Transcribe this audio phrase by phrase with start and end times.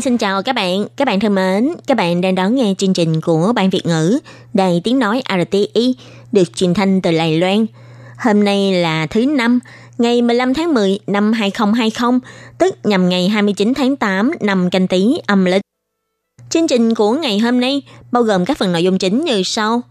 [0.00, 0.86] Xin chào các bạn.
[0.96, 4.18] Các bạn thân mến, các bạn đang đón nghe chương trình của Ban Việt ngữ
[4.54, 5.94] Đài Tiếng Nói RTI
[6.32, 7.66] được truyền thanh từ Đài Loan.
[8.18, 9.58] Hôm nay là thứ năm,
[9.98, 12.18] ngày 15 tháng 10 năm 2020,
[12.58, 15.62] tức nhằm ngày 29 tháng 8 năm canh tí âm lịch.
[16.50, 19.82] Chương trình của ngày hôm nay bao gồm các phần nội dung chính như sau.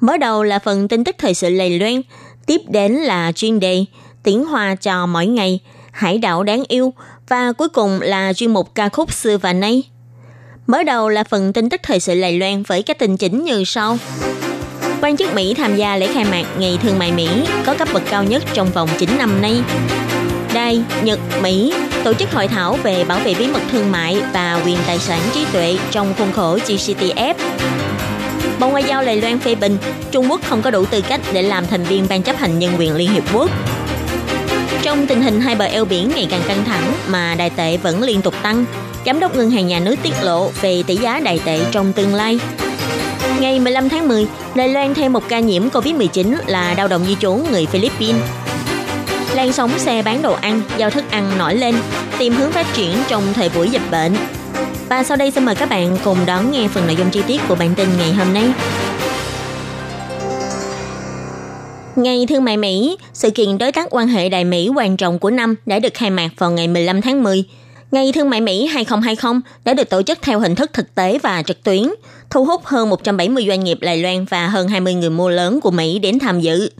[0.00, 2.02] Mở đầu là phần tin tức thời sự Lầy Loan,
[2.46, 3.84] tiếp đến là chuyên đề
[4.22, 5.60] tiếng hoa cho mỗi ngày,
[5.92, 6.92] hải đảo đáng yêu
[7.32, 9.82] và cuối cùng là chuyên mục ca khúc xưa và nay.
[10.66, 13.64] Mở đầu là phần tin tức thời sự Lầy Loan với các tin chính như
[13.64, 13.98] sau.
[15.02, 17.28] Quan chức Mỹ tham gia lễ khai mạc Ngày Thương mại Mỹ
[17.66, 19.62] có cấp bậc cao nhất trong vòng 9 năm nay.
[20.54, 24.62] Đài, Nhật, Mỹ tổ chức hội thảo về bảo vệ bí mật thương mại và
[24.66, 27.34] quyền tài sản trí tuệ trong khuôn khổ GCTF.
[28.60, 29.78] Bộ Ngoại giao Lài Loan phê bình
[30.10, 32.72] Trung Quốc không có đủ tư cách để làm thành viên ban chấp hành nhân
[32.78, 33.50] quyền Liên Hiệp Quốc.
[34.82, 38.02] Trong tình hình hai bờ eo biển ngày càng căng thẳng mà đài tệ vẫn
[38.02, 38.64] liên tục tăng,
[39.06, 42.14] Giám đốc Ngân hàng Nhà nước tiết lộ về tỷ giá đài tệ trong tương
[42.14, 42.38] lai.
[43.40, 47.16] Ngày 15 tháng 10, Đài Loan thêm một ca nhiễm COVID-19 là lao động di
[47.20, 48.22] trú người Philippines.
[49.34, 51.74] lan sóng xe bán đồ ăn, giao thức ăn nổi lên,
[52.18, 54.16] tìm hướng phát triển trong thời buổi dịch bệnh.
[54.88, 57.40] Và sau đây xin mời các bạn cùng đón nghe phần nội dung chi tiết
[57.48, 58.44] của bản tin ngày hôm nay.
[61.96, 65.30] Ngày Thương mại Mỹ, sự kiện đối tác quan hệ đại Mỹ quan trọng của
[65.30, 67.44] năm đã được khai mạc vào ngày 15 tháng 10.
[67.90, 71.42] Ngày Thương mại Mỹ 2020 đã được tổ chức theo hình thức thực tế và
[71.42, 71.82] trực tuyến,
[72.30, 75.70] thu hút hơn 170 doanh nghiệp Đài Loan và hơn 20 người mua lớn của
[75.70, 76.70] Mỹ đến tham dự.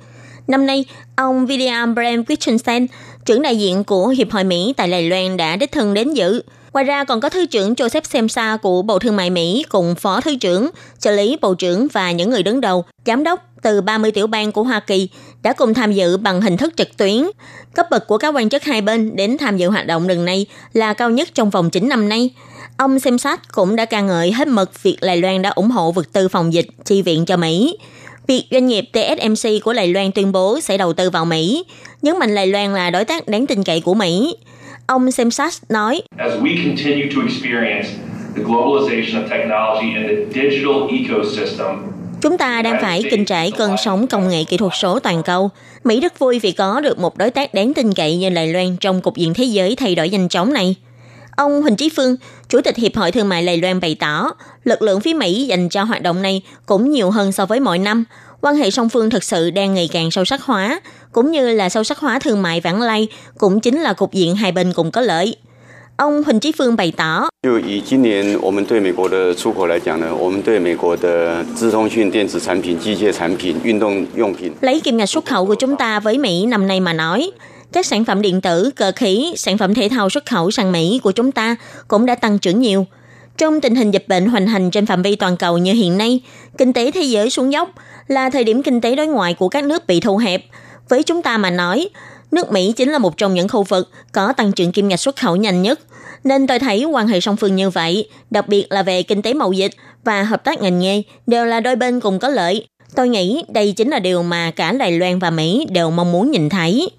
[0.48, 0.84] Năm nay,
[1.17, 2.86] ông William Brand Christensen,
[3.24, 6.42] trưởng đại diện của Hiệp hội Mỹ tại Đài Loan đã đích thân đến dự.
[6.72, 10.20] Ngoài ra còn có Thứ trưởng Joseph Semsa của Bộ Thương mại Mỹ cùng Phó
[10.20, 14.10] Thứ trưởng, trợ lý Bộ trưởng và những người đứng đầu, giám đốc từ 30
[14.10, 15.08] tiểu bang của Hoa Kỳ
[15.42, 17.27] đã cùng tham dự bằng hình thức trực tuyến.
[17.74, 20.46] Cấp bậc của các quan chức hai bên đến tham dự hoạt động lần này
[20.72, 22.30] là cao nhất trong vòng 9 năm nay.
[22.77, 26.12] Ông Semsat cũng đã ca ngợi hết mực việc Đài Loan đã ủng hộ vật
[26.12, 27.77] tư phòng dịch chi viện cho Mỹ.
[28.27, 31.64] Việc doanh nghiệp TSMC của Đài Loan tuyên bố sẽ đầu tư vào Mỹ,
[32.02, 34.36] nhấn mạnh Đài Loan là đối tác đáng tin cậy của Mỹ.
[34.87, 37.89] Ông Semsat nói, As we continue to experience
[38.37, 43.77] the globalization of technology and the digital ecosystem, Chúng ta đang phải kinh trải cơn
[43.85, 45.51] sóng công nghệ kỹ thuật số toàn cầu.
[45.85, 48.77] Mỹ rất vui vì có được một đối tác đáng tin cậy như Đài Loan
[48.77, 50.75] trong cục diện thế giới thay đổi nhanh chóng này.
[51.37, 52.17] Ông Huỳnh Trí Phương,
[52.49, 54.31] Chủ tịch Hiệp hội Thương mại Đài Loan bày tỏ,
[54.64, 57.79] lực lượng phía Mỹ dành cho hoạt động này cũng nhiều hơn so với mọi
[57.79, 58.05] năm
[58.42, 60.80] quan hệ song phương thực sự đang ngày càng sâu sắc hóa,
[61.13, 63.08] cũng như là sâu sắc hóa thương mại vãng lai,
[63.39, 65.36] cũng chính là cục diện hai bên cùng có lợi.
[65.97, 67.29] Ông Huỳnh Chí Phương bày tỏ.
[74.61, 77.31] Lấy kim ngạch xuất khẩu của chúng ta với Mỹ năm nay mà nói,
[77.73, 81.01] các sản phẩm điện tử, cơ khí, sản phẩm thể thao xuất khẩu sang Mỹ
[81.02, 81.57] của chúng ta
[81.89, 82.86] cũng đã tăng trưởng nhiều–
[83.39, 86.20] trong tình hình dịch bệnh hoành hành trên phạm vi toàn cầu như hiện nay,
[86.59, 87.70] kinh tế thế giới xuống dốc
[88.09, 90.45] là thời điểm kinh tế đối ngoại của các nước bị thu hẹp.
[90.89, 91.89] Với chúng ta mà nói,
[92.31, 95.17] nước Mỹ chính là một trong những khu vực có tăng trưởng kim ngạch xuất
[95.17, 95.81] khẩu nhanh nhất.
[96.25, 99.35] Nên tôi thấy quan hệ song phương như vậy, đặc biệt là về kinh tế
[99.35, 99.73] mậu dịch
[100.05, 102.67] và hợp tác ngành nghề, đều là đôi bên cùng có lợi.
[102.95, 106.31] Tôi nghĩ đây chính là điều mà cả Đài Loan và Mỹ đều mong muốn
[106.31, 106.91] nhìn thấy.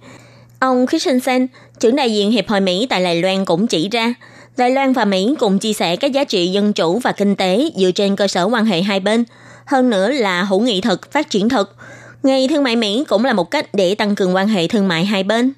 [0.60, 1.48] Ông Christensen,
[1.80, 4.14] trưởng đại diện Hiệp hội Mỹ tại Đài Loan cũng chỉ ra,
[4.58, 7.70] Đài Loan và Mỹ cùng chia sẻ các giá trị dân chủ và kinh tế
[7.76, 9.24] dựa trên cơ sở quan hệ hai bên.
[9.66, 11.76] Hơn nữa là hữu nghị thực, phát triển thực.
[12.24, 15.06] Ngày thương mại Mỹ cũng là một cách để tăng cường quan hệ thương mại
[15.06, 15.54] hai bên.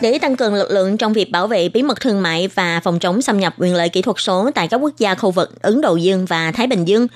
[0.00, 2.98] Để tăng cường lực lượng trong việc bảo vệ bí mật thương mại và phòng
[2.98, 5.80] chống xâm nhập quyền lợi kỹ thuật số tại các quốc gia khu vực Ấn
[5.80, 7.06] Độ Dương và Thái Bình Dương,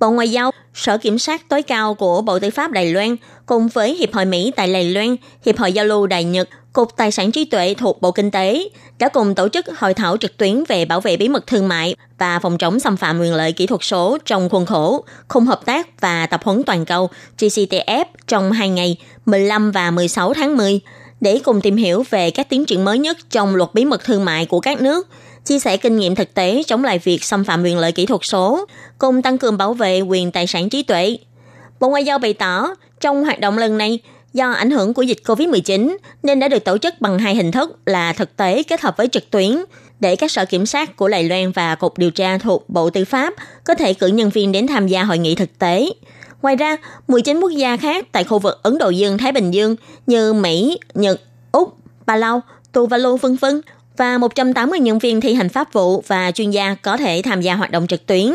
[0.00, 3.16] Bộ Ngoại giao, Sở Kiểm sát tối cao của Bộ Tư pháp Đài Loan
[3.46, 5.16] cùng với Hiệp hội Mỹ tại Đài Loan,
[5.46, 8.68] Hiệp hội Giao lưu Đài Nhật, Cục Tài sản trí tuệ thuộc Bộ Kinh tế
[8.98, 11.96] đã cùng tổ chức hội thảo trực tuyến về bảo vệ bí mật thương mại
[12.18, 15.64] và phòng chống xâm phạm quyền lợi kỹ thuật số trong khuôn khổ khung hợp
[15.64, 18.96] tác và tập huấn toàn cầu GCTF trong hai ngày
[19.26, 20.80] 15 và 16 tháng 10
[21.20, 24.24] để cùng tìm hiểu về các tiến triển mới nhất trong luật bí mật thương
[24.24, 25.08] mại của các nước,
[25.44, 28.20] chia sẻ kinh nghiệm thực tế chống lại việc xâm phạm quyền lợi kỹ thuật
[28.24, 28.66] số,
[28.98, 31.16] cùng tăng cường bảo vệ quyền tài sản trí tuệ.
[31.80, 32.68] Bộ Ngoại giao bày tỏ,
[33.00, 33.98] trong hoạt động lần này,
[34.32, 37.78] do ảnh hưởng của dịch COVID-19 nên đã được tổ chức bằng hai hình thức
[37.86, 39.56] là thực tế kết hợp với trực tuyến
[40.00, 43.04] để các sở kiểm sát của Đài Loan và Cục Điều tra thuộc Bộ Tư
[43.04, 43.34] pháp
[43.64, 45.86] có thể cử nhân viên đến tham gia hội nghị thực tế.
[46.42, 46.76] Ngoài ra,
[47.08, 49.76] 19 quốc gia khác tại khu vực Ấn Độ Dương-Thái Bình Dương
[50.06, 51.20] như Mỹ, Nhật,
[51.52, 51.76] Úc,
[52.06, 52.42] Palau,
[52.72, 53.60] Tuvalu vân vân
[53.96, 57.54] và 180 nhân viên thi hành pháp vụ và chuyên gia có thể tham gia
[57.54, 58.32] hoạt động trực tuyến.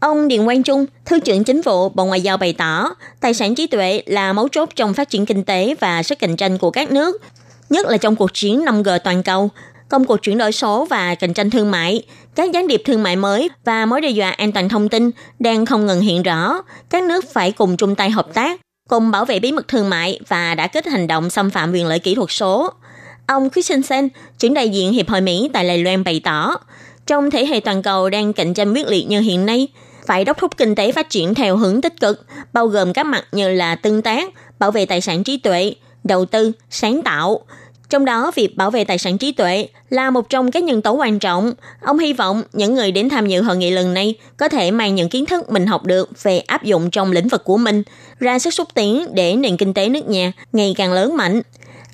[0.00, 3.54] Ông Điền Quang Trung, Thứ trưởng Chính phủ Bộ Ngoại giao bày tỏ, tài sản
[3.54, 6.70] trí tuệ là mấu chốt trong phát triển kinh tế và sức cạnh tranh của
[6.70, 7.22] các nước,
[7.70, 9.50] nhất là trong cuộc chiến 5G toàn cầu,
[9.88, 12.02] công cuộc chuyển đổi số và cạnh tranh thương mại,
[12.34, 15.66] các gián điệp thương mại mới và mối đe dọa an toàn thông tin đang
[15.66, 16.62] không ngừng hiện rõ.
[16.90, 20.20] Các nước phải cùng chung tay hợp tác, cùng bảo vệ bí mật thương mại
[20.28, 22.72] và đã kết hành động xâm phạm quyền lợi kỹ thuật số.
[23.26, 24.08] Ông Christensen,
[24.38, 26.56] trưởng đại diện Hiệp hội Mỹ tại Đài Loan bày tỏ,
[27.06, 29.68] trong thể hệ toàn cầu đang cạnh tranh quyết liệt như hiện nay,
[30.10, 33.24] phải đốc thúc kinh tế phát triển theo hướng tích cực, bao gồm các mặt
[33.32, 35.74] như là tương tác, bảo vệ tài sản trí tuệ,
[36.04, 37.40] đầu tư, sáng tạo.
[37.90, 40.92] Trong đó, việc bảo vệ tài sản trí tuệ là một trong các nhân tố
[40.92, 41.52] quan trọng.
[41.82, 44.94] Ông hy vọng những người đến tham dự hội nghị lần này có thể mang
[44.94, 47.82] những kiến thức mình học được về áp dụng trong lĩnh vực của mình,
[48.18, 51.42] ra sức xúc tiến để nền kinh tế nước nhà ngày càng lớn mạnh.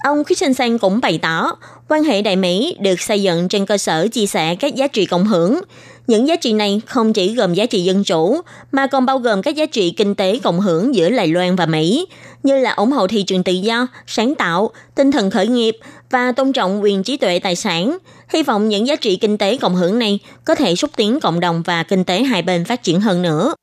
[0.03, 1.57] Ông Christensen cũng bày tỏ,
[1.89, 5.07] quan hệ Đại Mỹ được xây dựng trên cơ sở chia sẻ các giá trị
[5.07, 5.61] cộng hưởng.
[6.07, 8.41] Những giá trị này không chỉ gồm giá trị dân chủ,
[8.73, 11.67] mà còn bao gồm các giá trị kinh tế cộng hưởng giữa Đài Loan và
[11.67, 12.07] Mỹ,
[12.43, 15.77] như là ủng hộ thị trường tự do, sáng tạo, tinh thần khởi nghiệp
[16.11, 17.99] và tôn trọng quyền trí tuệ tài sản.
[18.29, 21.41] Hy vọng những giá trị kinh tế cộng hưởng này có thể xúc tiến cộng
[21.41, 23.55] đồng và kinh tế hai bên phát triển hơn nữa.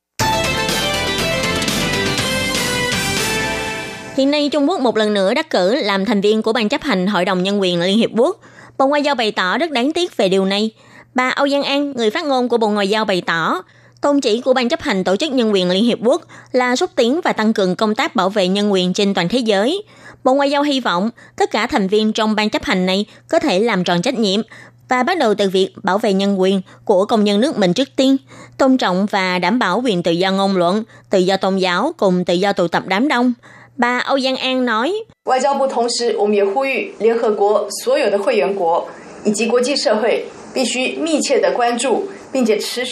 [4.15, 6.81] Hiện nay Trung Quốc một lần nữa đắc cử làm thành viên của Ban chấp
[6.81, 8.37] hành Hội đồng Nhân quyền Liên Hiệp Quốc.
[8.77, 10.71] Bộ Ngoại giao bày tỏ rất đáng tiếc về điều này.
[11.15, 13.61] Bà Âu Giang An, người phát ngôn của Bộ Ngoại giao bày tỏ,
[14.01, 16.21] tôn chỉ của Ban chấp hành Tổ chức Nhân quyền Liên Hiệp Quốc
[16.51, 19.39] là xúc tiến và tăng cường công tác bảo vệ nhân quyền trên toàn thế
[19.39, 19.83] giới.
[20.23, 23.39] Bộ Ngoại giao hy vọng tất cả thành viên trong ban chấp hành này có
[23.39, 24.41] thể làm tròn trách nhiệm
[24.89, 27.89] và bắt đầu từ việc bảo vệ nhân quyền của công nhân nước mình trước
[27.95, 28.17] tiên,
[28.57, 32.25] tôn trọng và đảm bảo quyền tự do ngôn luận, tự do tôn giáo cùng
[32.25, 33.33] tự do tụ tập đám đông.
[33.77, 34.93] Bà Âu Giang An nói,
[35.25, 35.33] bộ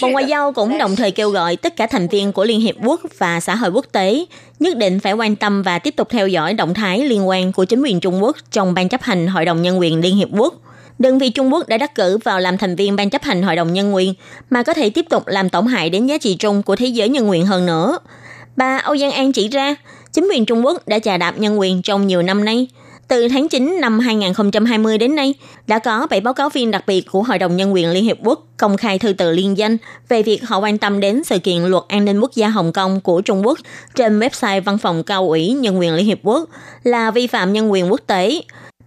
[0.01, 2.75] Bộ Ngoại giao cũng đồng thời kêu gọi tất cả thành viên của Liên Hiệp
[2.83, 4.25] Quốc và xã hội quốc tế
[4.59, 7.65] nhất định phải quan tâm và tiếp tục theo dõi động thái liên quan của
[7.65, 10.53] chính quyền Trung Quốc trong Ban chấp hành Hội đồng Nhân quyền Liên Hiệp Quốc.
[10.99, 13.55] Đơn vị Trung Quốc đã đắc cử vào làm thành viên Ban chấp hành Hội
[13.55, 14.13] đồng Nhân quyền
[14.49, 17.09] mà có thể tiếp tục làm tổn hại đến giá trị chung của thế giới
[17.09, 17.97] nhân quyền hơn nữa.
[18.55, 19.75] Bà Âu Giang An chỉ ra,
[20.13, 22.67] chính quyền Trung Quốc đã chà đạp nhân quyền trong nhiều năm nay.
[23.07, 25.33] Từ tháng 9 năm 2020 đến nay,
[25.67, 28.17] đã có 7 báo cáo viên đặc biệt của Hội đồng Nhân quyền Liên Hiệp
[28.23, 29.77] Quốc công khai thư từ liên danh
[30.09, 33.01] về việc họ quan tâm đến sự kiện luật an ninh quốc gia Hồng Kông
[33.01, 33.59] của Trung Quốc
[33.95, 36.49] trên website Văn phòng Cao ủy Nhân quyền Liên Hiệp Quốc
[36.83, 38.41] là vi phạm nhân quyền quốc tế.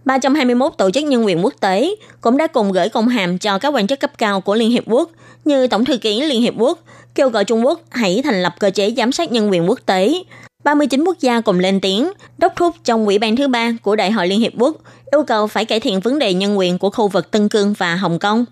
[0.05, 3.69] 321 tổ chức nhân quyền quốc tế cũng đã cùng gửi công hàm cho các
[3.69, 5.11] quan chức cấp cao của Liên Hiệp Quốc
[5.45, 6.79] như Tổng thư ký Liên Hiệp Quốc,
[7.15, 10.23] kêu gọi Trung Quốc hãy thành lập cơ chế giám sát nhân quyền quốc tế.
[10.65, 14.11] 39 quốc gia cùng lên tiếng, đốc thúc trong Ủy ban thứ ba của Đại
[14.11, 14.77] hội Liên Hiệp Quốc
[15.11, 17.95] yêu cầu phải cải thiện vấn đề nhân quyền của khu vực Tân Cương và
[17.95, 18.45] Hồng Kông.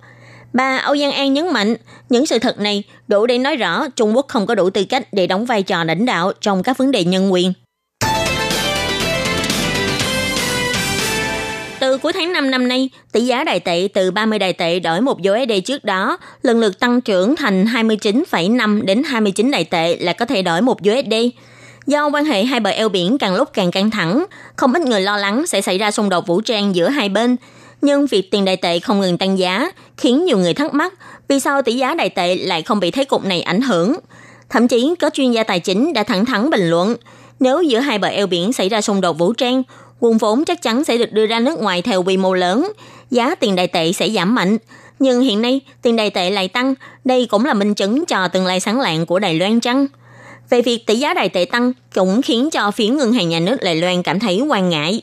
[0.54, 1.76] Bà Âu Giang An nhấn mạnh,
[2.10, 5.08] những sự thật này đủ để nói rõ Trung Quốc không có đủ tư cách
[5.12, 7.54] để đóng vai trò lãnh đạo trong các vấn đề nhân quyền.
[11.80, 15.02] Từ cuối tháng 5 năm nay, tỷ giá đài tệ từ 30 đài tệ đổi
[15.02, 20.14] một USD trước đó lần lượt tăng trưởng thành 29,5 đến 29 đài tệ là
[20.14, 21.14] có thể đổi một USD.
[21.88, 24.26] Do quan hệ hai bờ eo biển càng lúc càng căng thẳng,
[24.56, 27.36] không ít người lo lắng sẽ xảy ra xung đột vũ trang giữa hai bên.
[27.82, 30.94] Nhưng việc tiền đại tệ không ngừng tăng giá khiến nhiều người thắc mắc
[31.28, 33.96] vì sao tỷ giá đại tệ lại không bị thế cục này ảnh hưởng.
[34.50, 36.96] Thậm chí có chuyên gia tài chính đã thẳng thắn bình luận,
[37.40, 39.64] nếu giữa hai bờ eo biển xảy ra xung đột vũ trang,
[40.02, 42.72] nguồn vốn chắc chắn sẽ được đưa ra nước ngoài theo quy mô lớn,
[43.12, 44.58] giá tiền đại tệ sẽ giảm mạnh.
[45.00, 46.74] Nhưng hiện nay, tiền đại tệ lại tăng,
[47.06, 49.88] đây cũng là minh chứng cho tương lai sáng lạng của Đài Loan chăng?
[50.50, 53.58] Về việc tỷ giá đài tệ tăng cũng khiến cho phía ngân hàng nhà nước
[53.64, 55.02] Đài Loan cảm thấy quan ngại.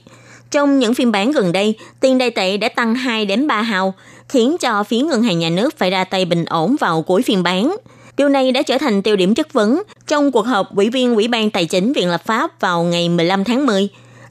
[0.50, 3.94] Trong những phiên bán gần đây, tiền đài tệ đã tăng 2 đến 3 hào,
[4.28, 7.42] khiến cho phía ngân hàng nhà nước phải ra tay bình ổn vào cuối phiên
[7.42, 7.76] bán.
[8.16, 11.28] Điều này đã trở thành tiêu điểm chất vấn trong cuộc họp ủy viên Ủy
[11.28, 13.88] ban Tài chính Viện Lập pháp vào ngày 15 tháng 10.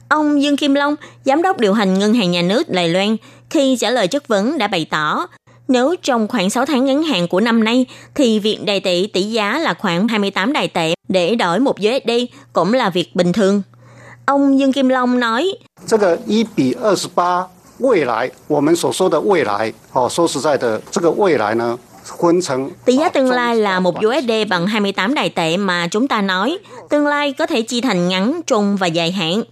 [0.08, 3.16] Ông Dương Kim Long, giám đốc điều hành ngân hàng nhà nước Đài Loan,
[3.50, 5.26] khi trả lời chất vấn đã bày tỏ
[5.69, 9.21] nếu trong khoảng 6 tháng ngắn hạn của năm nay thì việc đài tệ tỷ
[9.21, 12.11] giá là khoảng 28 đài tệ để đổi một USD
[12.53, 13.61] cũng là việc bình thường.
[14.25, 17.47] Ông Dương Kim Long nói, 这个一比二十八，
[17.79, 26.57] 未来我们所说的未来，哦，说实在的，这个未来呢，分成 tỷ giá tương lai là một USD bằng 28 đài tệ mà chúng ta nói.
[26.89, 29.43] Tương lai có thể chia thành ngắn, trung và dài hạn.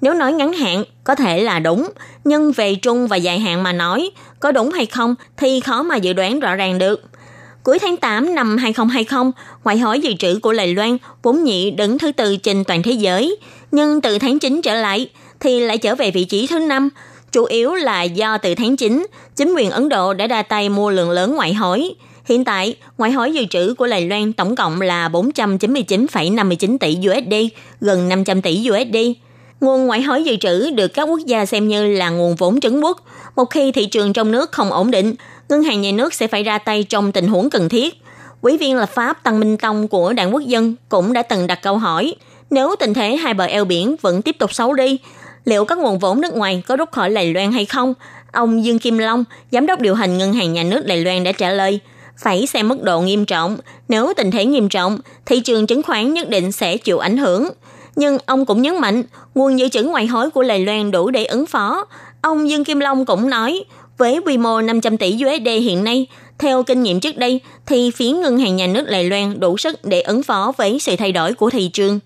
[0.00, 1.90] Nếu nói ngắn hạn, có thể là đúng,
[2.24, 4.10] nhưng về trung và dài hạn mà nói,
[4.45, 7.01] có đúng hay không thì khó mà dự đoán rõ ràng được.
[7.63, 9.31] Cuối tháng 8 năm 2020,
[9.63, 12.91] ngoại hối dự trữ của Đài Loan vốn nhị đứng thứ tư trên toàn thế
[12.91, 13.37] giới,
[13.71, 15.09] nhưng từ tháng 9 trở lại
[15.39, 16.89] thì lại trở về vị trí thứ năm,
[17.31, 20.91] chủ yếu là do từ tháng 9, chính quyền Ấn Độ đã ra tay mua
[20.91, 21.93] lượng lớn ngoại hối.
[22.25, 27.33] Hiện tại, ngoại hối dự trữ của Đài Loan tổng cộng là 499,59 tỷ USD,
[27.81, 28.97] gần 500 tỷ USD.
[29.61, 32.79] Nguồn ngoại hối dự trữ được các quốc gia xem như là nguồn vốn trấn
[32.79, 33.01] quốc.
[33.35, 35.15] Một khi thị trường trong nước không ổn định,
[35.49, 38.01] ngân hàng nhà nước sẽ phải ra tay trong tình huống cần thiết.
[38.41, 41.61] Quý viên lập pháp Tăng Minh Tông của Đảng Quốc dân cũng đã từng đặt
[41.61, 42.15] câu hỏi,
[42.49, 44.97] nếu tình thế hai bờ eo biển vẫn tiếp tục xấu đi,
[45.45, 47.93] liệu các nguồn vốn nước ngoài có rút khỏi Đài Loan hay không?
[48.31, 51.31] Ông Dương Kim Long, giám đốc điều hành ngân hàng nhà nước Đài Loan đã
[51.31, 51.79] trả lời,
[52.17, 53.57] phải xem mức độ nghiêm trọng.
[53.87, 57.49] Nếu tình thế nghiêm trọng, thị trường chứng khoán nhất định sẽ chịu ảnh hưởng.
[57.95, 59.03] Nhưng ông cũng nhấn mạnh,
[59.35, 61.85] nguồn dự trữ ngoại hối của Đài Loan đủ để ứng phó.
[62.21, 63.63] Ông Dương Kim Long cũng nói,
[63.97, 68.09] với quy mô 500 tỷ USD hiện nay, theo kinh nghiệm trước đây, thì phía
[68.09, 71.33] ngân hàng nhà nước Đài Loan đủ sức để ứng phó với sự thay đổi
[71.33, 71.99] của thị trường.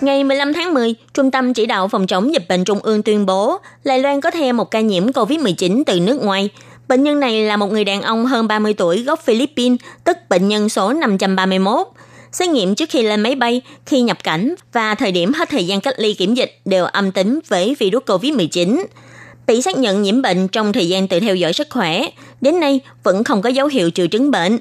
[0.00, 3.26] Ngày 15 tháng 10, Trung tâm Chỉ đạo Phòng chống dịch bệnh Trung ương tuyên
[3.26, 6.50] bố Đài Loan có thêm một ca nhiễm COVID-19 từ nước ngoài.
[6.88, 10.48] Bệnh nhân này là một người đàn ông hơn 30 tuổi gốc Philippines, tức bệnh
[10.48, 11.86] nhân số 531.
[12.32, 15.66] Xét nghiệm trước khi lên máy bay, khi nhập cảnh và thời điểm hết thời
[15.66, 18.84] gian cách ly kiểm dịch đều âm tính với virus COVID-19.
[19.46, 22.08] Bị xác nhận nhiễm bệnh trong thời gian tự theo dõi sức khỏe,
[22.40, 24.58] đến nay vẫn không có dấu hiệu triệu chứng bệnh.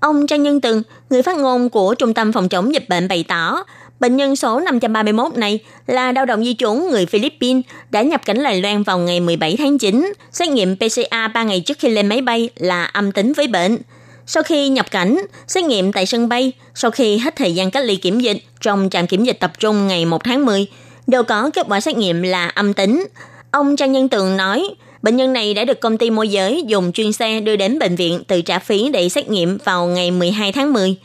[0.00, 3.24] Ông Trang Nhân Tường, người phát ngôn của Trung tâm Phòng chống dịch bệnh bày
[3.28, 3.64] tỏ,
[4.00, 8.42] Bệnh nhân số 531 này là lao động di trú người Philippines đã nhập cảnh
[8.42, 10.12] Đài Loan vào ngày 17 tháng 9.
[10.32, 13.78] Xét nghiệm PCR 3 ngày trước khi lên máy bay là âm tính với bệnh.
[14.26, 17.84] Sau khi nhập cảnh, xét nghiệm tại sân bay, sau khi hết thời gian cách
[17.84, 20.66] ly kiểm dịch trong trạm kiểm dịch tập trung ngày 1 tháng 10,
[21.06, 23.06] đều có kết quả xét nghiệm là âm tính.
[23.50, 24.68] Ông Trang Nhân Tường nói,
[25.02, 27.96] bệnh nhân này đã được công ty môi giới dùng chuyên xe đưa đến bệnh
[27.96, 30.96] viện tự trả phí để xét nghiệm vào ngày 12 tháng 10.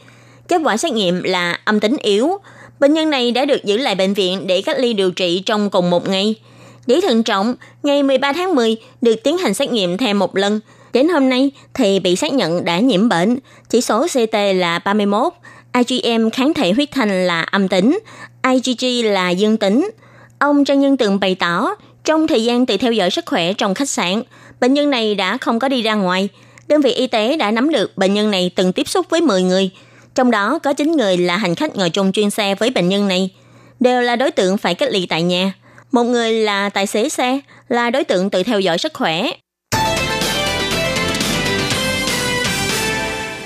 [0.48, 2.40] Kết quả xét nghiệm là âm tính yếu,
[2.79, 5.70] Bệnh nhân này đã được giữ lại bệnh viện để cách ly điều trị trong
[5.70, 6.36] cùng một ngày.
[6.88, 10.60] Để thận trọng, ngày 13 tháng 10 được tiến hành xét nghiệm thêm một lần.
[10.94, 13.38] Đến hôm nay thì bị xác nhận đã nhiễm bệnh.
[13.70, 15.34] Chỉ số CT là 31,
[15.88, 18.00] IgM kháng thể huyết thanh là âm tính,
[18.53, 19.89] IgG là dương tính.
[20.39, 23.74] Ông Trang Nhân Tường bày tỏ, trong thời gian tự theo dõi sức khỏe trong
[23.74, 24.22] khách sạn,
[24.60, 26.29] bệnh nhân này đã không có đi ra ngoài.
[26.67, 29.44] Đơn vị y tế đã nắm được bệnh nhân này từng tiếp xúc với 10
[29.44, 29.70] người,
[30.16, 33.08] trong đó có 9 người là hành khách ngồi chung chuyên xe với bệnh nhân
[33.08, 33.30] này,
[33.80, 35.54] đều là đối tượng phải cách ly tại nhà.
[35.92, 39.32] Một người là tài xế xe, là đối tượng tự theo dõi sức khỏe.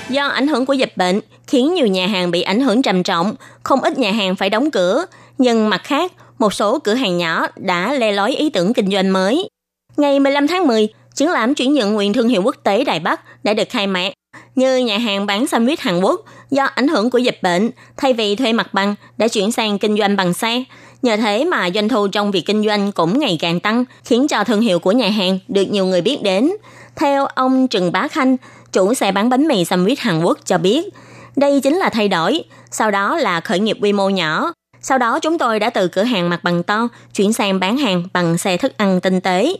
[0.09, 3.35] Do ảnh hưởng của dịch bệnh khiến nhiều nhà hàng bị ảnh hưởng trầm trọng,
[3.63, 5.05] không ít nhà hàng phải đóng cửa,
[5.37, 9.09] nhưng mặt khác, một số cửa hàng nhỏ đã le lói ý tưởng kinh doanh
[9.09, 9.49] mới.
[9.97, 13.43] Ngày 15 tháng 10, triển lãm chuyển nhượng quyền thương hiệu quốc tế Đài Bắc
[13.43, 14.13] đã được khai mạc
[14.59, 18.35] như nhà hàng bán sandwich Hàn Quốc do ảnh hưởng của dịch bệnh, thay vì
[18.35, 20.63] thuê mặt bằng đã chuyển sang kinh doanh bằng xe.
[21.01, 24.43] Nhờ thế mà doanh thu trong việc kinh doanh cũng ngày càng tăng, khiến cho
[24.43, 26.51] thương hiệu của nhà hàng được nhiều người biết đến.
[26.95, 28.37] Theo ông Trần Bá Khanh,
[28.71, 30.89] chủ xe bán bánh mì sandwich Hàn Quốc cho biết,
[31.35, 34.53] đây chính là thay đổi, sau đó là khởi nghiệp quy mô nhỏ.
[34.81, 38.03] Sau đó chúng tôi đã từ cửa hàng mặt bằng to chuyển sang bán hàng
[38.13, 39.55] bằng xe thức ăn tinh tế.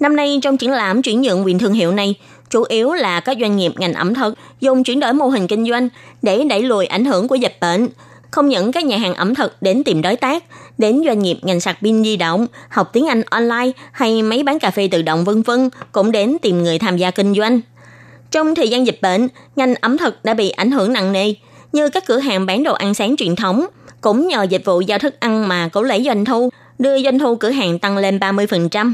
[0.00, 2.14] Năm nay trong triển lãm chuyển nhượng quyền thương hiệu này,
[2.50, 5.68] chủ yếu là các doanh nghiệp ngành ẩm thực dùng chuyển đổi mô hình kinh
[5.68, 5.88] doanh
[6.22, 7.88] để đẩy lùi ảnh hưởng của dịch bệnh.
[8.30, 10.44] Không những các nhà hàng ẩm thực đến tìm đối tác,
[10.78, 14.58] đến doanh nghiệp ngành sạc pin di động, học tiếng Anh online hay máy bán
[14.58, 17.60] cà phê tự động vân vân cũng đến tìm người tham gia kinh doanh.
[18.30, 21.34] Trong thời gian dịch bệnh, ngành ẩm thực đã bị ảnh hưởng nặng nề,
[21.72, 23.66] như các cửa hàng bán đồ ăn sáng truyền thống,
[24.00, 27.36] cũng nhờ dịch vụ giao thức ăn mà cố lấy doanh thu, đưa doanh thu
[27.36, 28.92] cửa hàng tăng lên 30%.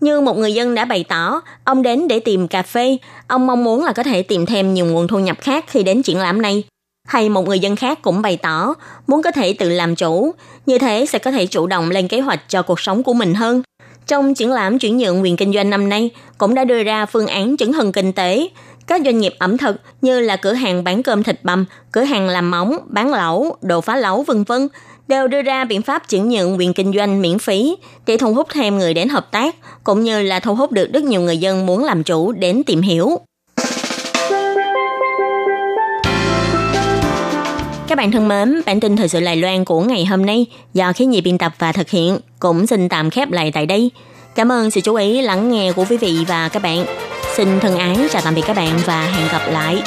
[0.00, 3.64] Như một người dân đã bày tỏ, ông đến để tìm cà phê, ông mong
[3.64, 6.42] muốn là có thể tìm thêm nhiều nguồn thu nhập khác khi đến triển lãm
[6.42, 6.62] này.
[7.08, 8.74] Hay một người dân khác cũng bày tỏ
[9.06, 10.34] muốn có thể tự làm chủ,
[10.66, 13.34] như thế sẽ có thể chủ động lên kế hoạch cho cuộc sống của mình
[13.34, 13.62] hơn.
[14.06, 17.26] Trong triển lãm chuyển nhượng quyền kinh doanh năm nay cũng đã đưa ra phương
[17.26, 18.48] án chứng hưng kinh tế.
[18.86, 22.28] Các doanh nghiệp ẩm thực như là cửa hàng bán cơm thịt bằm, cửa hàng
[22.28, 24.68] làm móng, bán lẩu, đồ phá lẩu vân vân
[25.08, 28.48] đều đưa ra biện pháp chuyển nhượng quyền kinh doanh miễn phí để thu hút
[28.52, 31.66] thêm người đến hợp tác, cũng như là thu hút được rất nhiều người dân
[31.66, 33.10] muốn làm chủ đến tìm hiểu.
[37.88, 40.92] Các bạn thân mến, bản tin thời sự Lài Loan của ngày hôm nay do
[40.92, 43.90] khí nhị biên tập và thực hiện cũng xin tạm khép lại tại đây.
[44.34, 46.84] Cảm ơn sự chú ý lắng nghe của quý vị và các bạn.
[47.36, 49.82] Xin thân ái chào tạm biệt các bạn và hẹn gặp lại.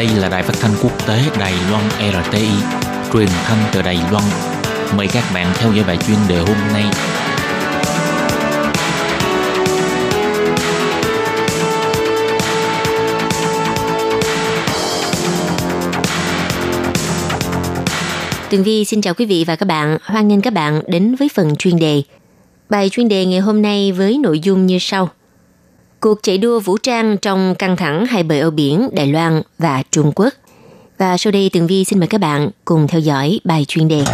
[0.00, 2.48] Đây là đài phát thanh quốc tế Đài Loan RTI,
[3.12, 4.24] truyền thanh từ Đài Loan.
[4.96, 6.84] Mời các bạn theo dõi bài chuyên đề hôm nay.
[18.50, 19.98] Tường Vi xin chào quý vị và các bạn.
[20.02, 22.02] Hoan nghênh các bạn đến với phần chuyên đề.
[22.68, 25.08] Bài chuyên đề ngày hôm nay với nội dung như sau.
[26.00, 29.82] Cuộc chạy đua vũ trang trong căng thẳng hai bờ eo biển Đài Loan và
[29.90, 30.32] Trung Quốc.
[30.98, 34.04] Và sau đây Tường Vi xin mời các bạn cùng theo dõi bài chuyên đề.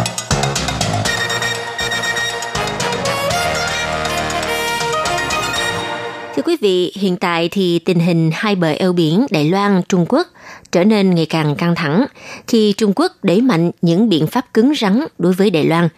[6.35, 10.05] Thưa quý vị, hiện tại thì tình hình hai bờ eo biển Đài Loan, Trung
[10.09, 10.27] Quốc
[10.71, 12.05] trở nên ngày càng căng thẳng
[12.47, 15.89] khi Trung Quốc đẩy mạnh những biện pháp cứng rắn đối với Đài Loan.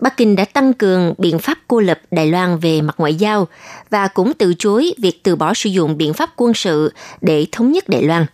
[0.00, 3.48] Bắc Kinh đã tăng cường biện pháp cô lập Đài Loan về mặt ngoại giao
[3.90, 7.72] và cũng từ chối việc từ bỏ sử dụng biện pháp quân sự để thống
[7.72, 8.26] nhất Đài Loan.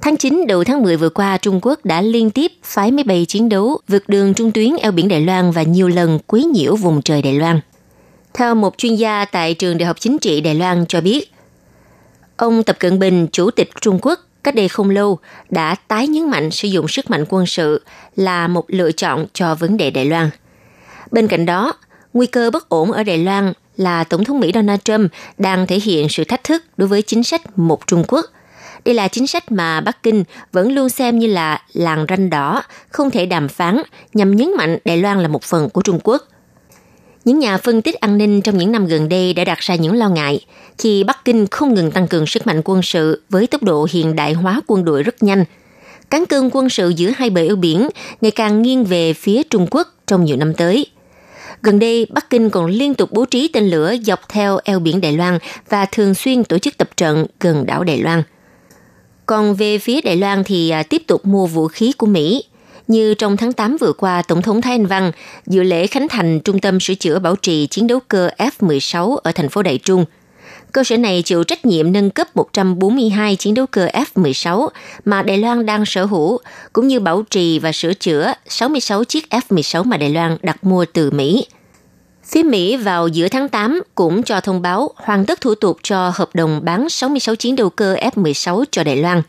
[0.00, 3.24] Tháng 9 đầu tháng 10 vừa qua, Trung Quốc đã liên tiếp phái máy bay
[3.28, 6.76] chiến đấu vượt đường trung tuyến eo biển Đài Loan và nhiều lần quấy nhiễu
[6.76, 7.60] vùng trời Đài Loan.
[8.34, 11.32] Theo một chuyên gia tại trường Đại học Chính trị Đài Loan cho biết,
[12.36, 15.18] ông Tập Cận Bình, Chủ tịch Trung Quốc, cách đây không lâu
[15.50, 17.82] đã tái nhấn mạnh sử dụng sức mạnh quân sự
[18.16, 20.30] là một lựa chọn cho vấn đề Đài Loan.
[21.14, 21.72] Bên cạnh đó,
[22.12, 25.80] nguy cơ bất ổn ở Đài Loan là Tổng thống Mỹ Donald Trump đang thể
[25.80, 28.24] hiện sự thách thức đối với chính sách một Trung Quốc.
[28.84, 32.62] Đây là chính sách mà Bắc Kinh vẫn luôn xem như là làng ranh đỏ,
[32.90, 33.82] không thể đàm phán
[34.14, 36.22] nhằm nhấn mạnh Đài Loan là một phần của Trung Quốc.
[37.24, 39.96] Những nhà phân tích an ninh trong những năm gần đây đã đặt ra những
[39.96, 40.40] lo ngại
[40.78, 44.16] khi Bắc Kinh không ngừng tăng cường sức mạnh quân sự với tốc độ hiện
[44.16, 45.44] đại hóa quân đội rất nhanh.
[46.10, 47.88] Cán cân quân sự giữa hai bờ eo biển
[48.20, 50.86] ngày càng nghiêng về phía Trung Quốc trong nhiều năm tới.
[51.64, 55.00] Gần đây, Bắc Kinh còn liên tục bố trí tên lửa dọc theo eo biển
[55.00, 58.22] Đài Loan và thường xuyên tổ chức tập trận gần đảo Đài Loan.
[59.26, 62.44] Còn về phía Đài Loan thì à, tiếp tục mua vũ khí của Mỹ.
[62.88, 65.12] Như trong tháng 8 vừa qua, Tổng thống Thái Anh Văn
[65.46, 69.32] dự lễ khánh thành Trung tâm sửa chữa bảo trì chiến đấu cơ F-16 ở
[69.32, 70.04] thành phố Đại Trung.
[70.74, 74.68] Cơ sở này chịu trách nhiệm nâng cấp 142 chiến đấu cơ F-16
[75.04, 76.38] mà Đài Loan đang sở hữu,
[76.72, 80.84] cũng như bảo trì và sửa chữa 66 chiếc F-16 mà Đài Loan đặt mua
[80.92, 81.46] từ Mỹ.
[82.24, 86.12] Phía Mỹ vào giữa tháng 8 cũng cho thông báo hoàn tất thủ tục cho
[86.14, 89.22] hợp đồng bán 66 chiến đấu cơ F-16 cho Đài Loan.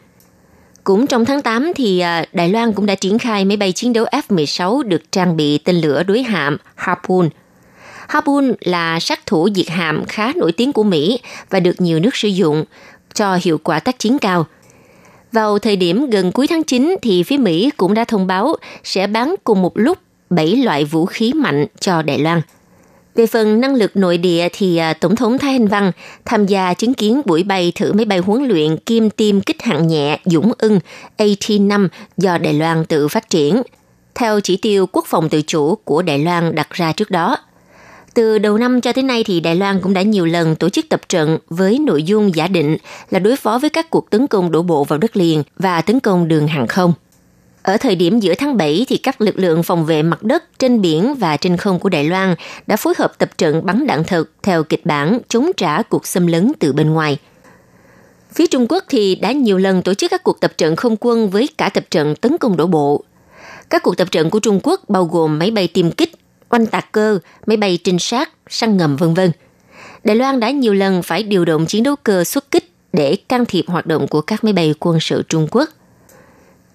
[0.84, 3.94] Cũng trong tháng 8 thì à, Đài Loan cũng đã triển khai máy bay chiến
[3.94, 7.30] đấu F-16 được trang bị tên lửa đối hạm Harpoon.
[8.08, 12.15] Harpoon là sát thủ diệt hạm khá nổi tiếng của Mỹ và được nhiều nước
[12.15, 12.65] sử dụng
[13.13, 14.46] cho hiệu quả tác chiến cao.
[15.32, 19.08] Vào thời điểm gần cuối tháng 9 thì phía Mỹ cũng đã thông báo sẽ
[19.08, 19.98] bán cùng một lúc
[20.30, 22.41] 7 loại vũ khí mạnh cho Đài Loan–
[23.15, 25.91] về phần năng lực nội địa thì à, Tổng thống Thái Anh Văn
[26.26, 29.88] tham gia chứng kiến buổi bay thử máy bay huấn luyện kim tiêm kích hạng
[29.88, 30.80] nhẹ Dũng ưng
[31.18, 31.88] AT-5
[32.18, 33.62] do Đài Loan tự phát triển,
[34.15, 37.38] theo chỉ tiêu quốc phòng tự chủ của Đài Loan đặt ra trước đó.
[38.15, 40.86] Từ đầu năm cho tới nay thì Đài Loan cũng đã nhiều lần tổ chức
[40.89, 42.78] tập trận với nội dung giả định
[43.10, 45.99] là đối phó với các cuộc tấn công đổ bộ vào đất liền và tấn
[45.99, 46.93] công đường hàng không.
[47.63, 50.82] Ở thời điểm giữa tháng 7 thì các lực lượng phòng vệ mặt đất trên
[50.82, 52.36] biển và trên không của Đài Loan
[52.67, 56.28] đã phối hợp tập trận bắn đạn thật theo kịch bản chống trả cuộc xâm
[56.28, 57.17] lấn từ bên ngoài.
[58.34, 61.30] Phía Trung Quốc thì đã nhiều lần tổ chức các cuộc tập trận không quân
[61.30, 63.04] với cả tập trận tấn công đổ bộ.
[63.69, 66.12] Các cuộc tập trận của Trung Quốc bao gồm máy bay tiêm kích,
[66.50, 69.32] oanh tạc cơ, máy bay trinh sát, săn ngầm vân vân.
[70.04, 73.46] Đài Loan đã nhiều lần phải điều động chiến đấu cơ xuất kích để can
[73.46, 75.70] thiệp hoạt động của các máy bay quân sự Trung Quốc–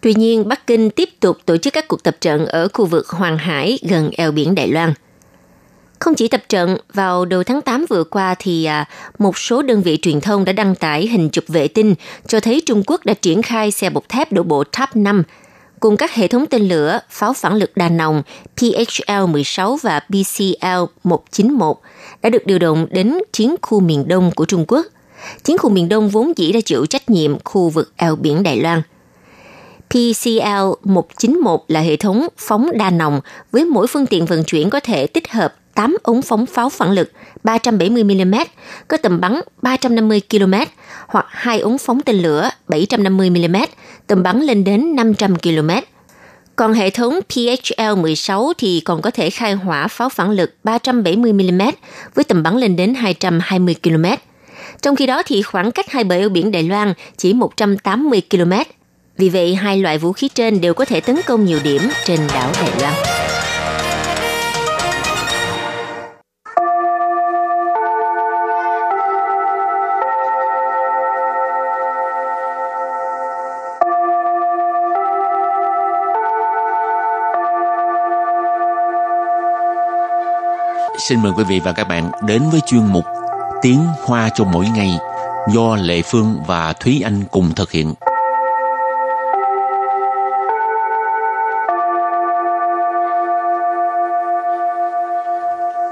[0.00, 3.08] Tuy nhiên, Bắc Kinh tiếp tục tổ chức các cuộc tập trận ở khu vực
[3.08, 4.92] Hoàng Hải gần eo biển Đài Loan.
[5.98, 9.82] Không chỉ tập trận, vào đầu tháng 8 vừa qua thì à, một số đơn
[9.82, 11.94] vị truyền thông đã đăng tải hình chụp vệ tinh
[12.26, 15.22] cho thấy Trung Quốc đã triển khai xe bọc thép đổ bộ TAP 5
[15.80, 18.22] cùng các hệ thống tên lửa, pháo phản lực đa nòng
[18.56, 21.74] PHL-16 và BCL-191
[22.22, 24.86] đã được điều động đến chiến khu miền đông của Trung Quốc.
[25.44, 28.60] Chiến khu miền đông vốn dĩ đã chịu trách nhiệm khu vực eo biển Đài
[28.60, 28.82] Loan–
[29.90, 33.20] PCL-191 là hệ thống phóng đa nòng
[33.52, 36.92] với mỗi phương tiện vận chuyển có thể tích hợp 8 ống phóng pháo phản
[36.92, 37.12] lực
[37.44, 38.44] 370mm
[38.88, 40.54] có tầm bắn 350 km
[41.06, 43.66] hoặc hai ống phóng tên lửa 750mm
[44.10, 45.70] tầm bắn lên đến 500 km.
[46.56, 51.72] Còn hệ thống PHL-16 thì còn có thể khai hỏa pháo phản lực 370mm
[52.14, 54.04] với tầm bắn lên đến 220 km.
[54.82, 58.52] Trong khi đó thì khoảng cách hai bờ eo biển Đài Loan chỉ 180 km
[59.16, 62.20] vì vậy, hai loại vũ khí trên đều có thể tấn công nhiều điểm trên
[62.34, 62.94] đảo Đài Loan.
[81.00, 83.04] Xin mời quý vị và các bạn đến với chuyên mục
[83.62, 84.90] Tiếng Hoa cho mỗi ngày
[85.54, 87.94] do Lệ Phương và Thúy Anh cùng thực hiện.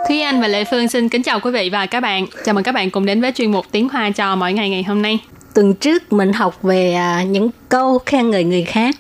[0.08, 2.26] Thúy Anh và Lệ Phương xin kính chào quý vị và các bạn.
[2.44, 4.82] Chào mừng các bạn cùng đến với chuyên mục Tiếng Hoa cho mỗi ngày ngày
[4.82, 5.18] hôm nay.
[5.54, 8.94] Tuần trước mình học về à, những câu khen ngợi người khác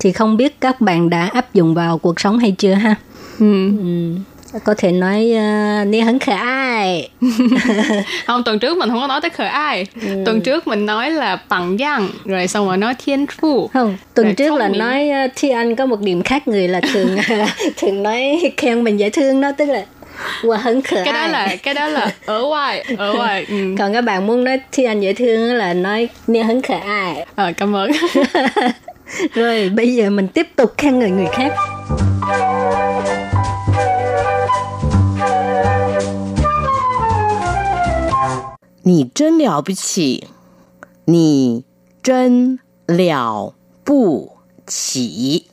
[0.00, 2.94] thì không biết các bạn đã áp dụng vào cuộc sống hay chưa ha?
[3.38, 3.70] Ừ.
[3.78, 4.14] Ừ.
[4.64, 7.08] Có thể nói uh, Ni hấn khờ ai
[8.26, 9.86] không, tuần trước mình không có nói tới khờ ai.
[10.02, 10.22] Ừ.
[10.26, 13.68] Tuần trước mình nói là bằng giang, rồi xong rồi nói thiên phu.
[13.68, 14.78] Không, tuần rồi trước là miệng.
[14.78, 17.16] nói uh, Thi Anh có một điểm khác người là thường
[17.76, 19.82] thường nói khen mình dễ thương đó tức là
[20.42, 23.46] Wow, hấn khờ Cái đó là cái đó là ở ngoài, ở ngoài.
[23.48, 23.74] Ừ.
[23.78, 27.26] Còn các bạn muốn nói Thi Anh dễ thương là nói Ni hấn khờ ai
[27.34, 27.90] Ờ, cảm ơn.
[29.34, 31.52] Rồi bây giờ mình tiếp tục khen ngợi người khác
[38.83, 40.27] 你真了不起，
[41.05, 41.63] 你
[42.01, 43.53] 真了
[43.83, 44.33] 不
[44.65, 45.45] 起。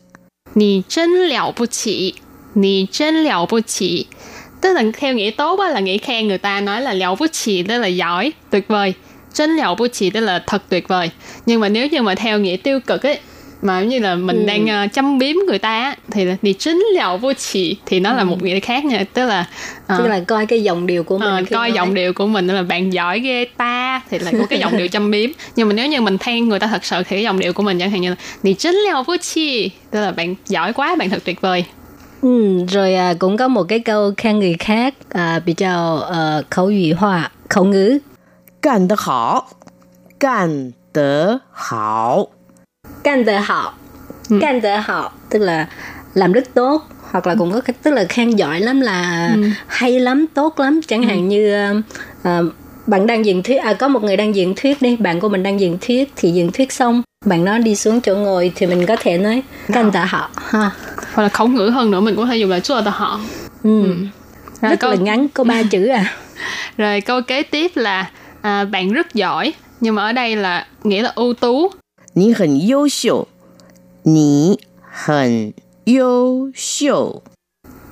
[0.55, 2.15] Nì chân lẹo bù chỉ.
[2.55, 4.07] Nì chân lẹo bù chỉ.
[4.61, 7.27] Tức là theo nghĩa tốt á, là nghĩa khen người ta nói là lẹo bù
[7.33, 8.95] chỉ tức là giỏi, tuyệt vời.
[9.33, 11.11] Chân lẹo bù chỉ tức là thật tuyệt vời.
[11.47, 13.19] Nhưng mà nếu như mà theo nghĩa tiêu cực ấy,
[13.62, 14.46] mà giống như là mình ừ.
[14.46, 18.00] đang ờ, uh, châm biếm người ta thì là đi chính liệu vô chỉ thì
[18.00, 18.18] nó ừ.
[18.18, 19.48] là một nghĩa khác nha tức là
[19.80, 21.72] uh, tức là coi cái giọng điệu ờ, của mình uh, coi nói.
[21.72, 24.88] giọng điệu của mình là bạn giỏi ghê ta thì là có cái giọng điệu
[24.88, 27.40] chăm biếm nhưng mà nếu như mình than người ta thật sự thì cái giọng
[27.40, 30.36] điệu của mình chẳng hạn như là đi chính liệu vô chỉ tức là bạn
[30.48, 31.66] giỏi quá bạn thật tuyệt vời
[32.22, 36.42] Ừ, rồi à, cũng có một cái câu khen người khác à, bị chào à,
[36.50, 38.00] khẩu ngữ hòa khẩu ngữ.
[38.62, 39.48] Cảm được hảo,
[40.20, 42.28] cảm được hảo
[43.04, 43.72] can the hảo,
[44.30, 44.38] Ừ.
[44.42, 45.68] can the hảo tức là
[46.14, 49.42] làm rất tốt hoặc là cũng có cái tức là khen giỏi lắm là Ừ.
[49.68, 51.54] hay lắm, tốt lắm chẳng hạn như
[52.24, 52.42] à,
[52.88, 55.44] bạn đang diễn thuyết à có một người đang diễn thuyết đi, bạn của mình
[55.44, 58.86] đang diễn thuyết thì diễn thuyết xong bạn nói đi xuống chỗ ngồi thì mình
[58.86, 60.72] có thể nói can the hảo ha.
[61.14, 63.20] hoặc là khẩu ngữ hơn nữa mình có thể dùng là chua tờ họ
[63.64, 63.84] Ừ.
[64.62, 66.14] rồi Rất câu, là ngắn có ba chữ à.
[66.78, 68.10] rồi câu kế tiếp là
[68.42, 71.72] à, bạn rất giỏi nhưng mà ở đây là nghĩa là ưu tú
[72.15, 73.29] 你很优秀，
[74.05, 75.53] 你很
[75.85, 77.23] 优秀，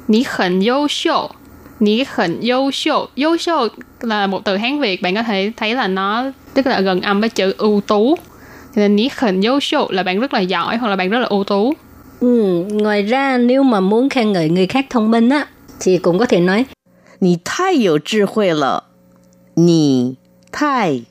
[0.08, 1.30] Ní khẩn优秀
[1.78, 3.68] Ní khẩn优秀优秀
[4.00, 7.28] là một từ Hán Việt Bạn có thể thấy là nó Tức là gần âm với
[7.28, 8.16] chữ ưu tú
[8.74, 11.74] Thì là ní khẩn优秀là bạn rất là giỏi Hoặc là bạn rất là ưu tú
[12.20, 15.46] Ừ, ngoài ra nếu mà muốn khen ngợi người khác thông minh á
[15.80, 16.66] thì cũng có thể nói
[17.20, 18.84] 你太有智慧了，
[19.54, 20.16] 你
[20.52, 21.02] 太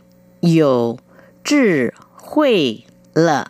[0.42, 1.00] 有
[1.44, 2.86] 智慧
[3.18, 3.48] 了。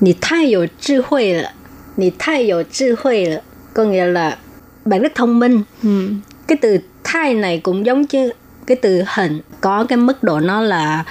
[0.00, 1.50] Nì太有智慧了
[1.96, 3.40] Nì 太有智慧了
[3.74, 4.38] Có nghĩa là
[4.84, 6.10] bạn rất thông minh ừ.
[6.46, 8.30] Cái từ thai này cũng giống như
[8.66, 11.04] cái từ hình Có cái mức độ nó là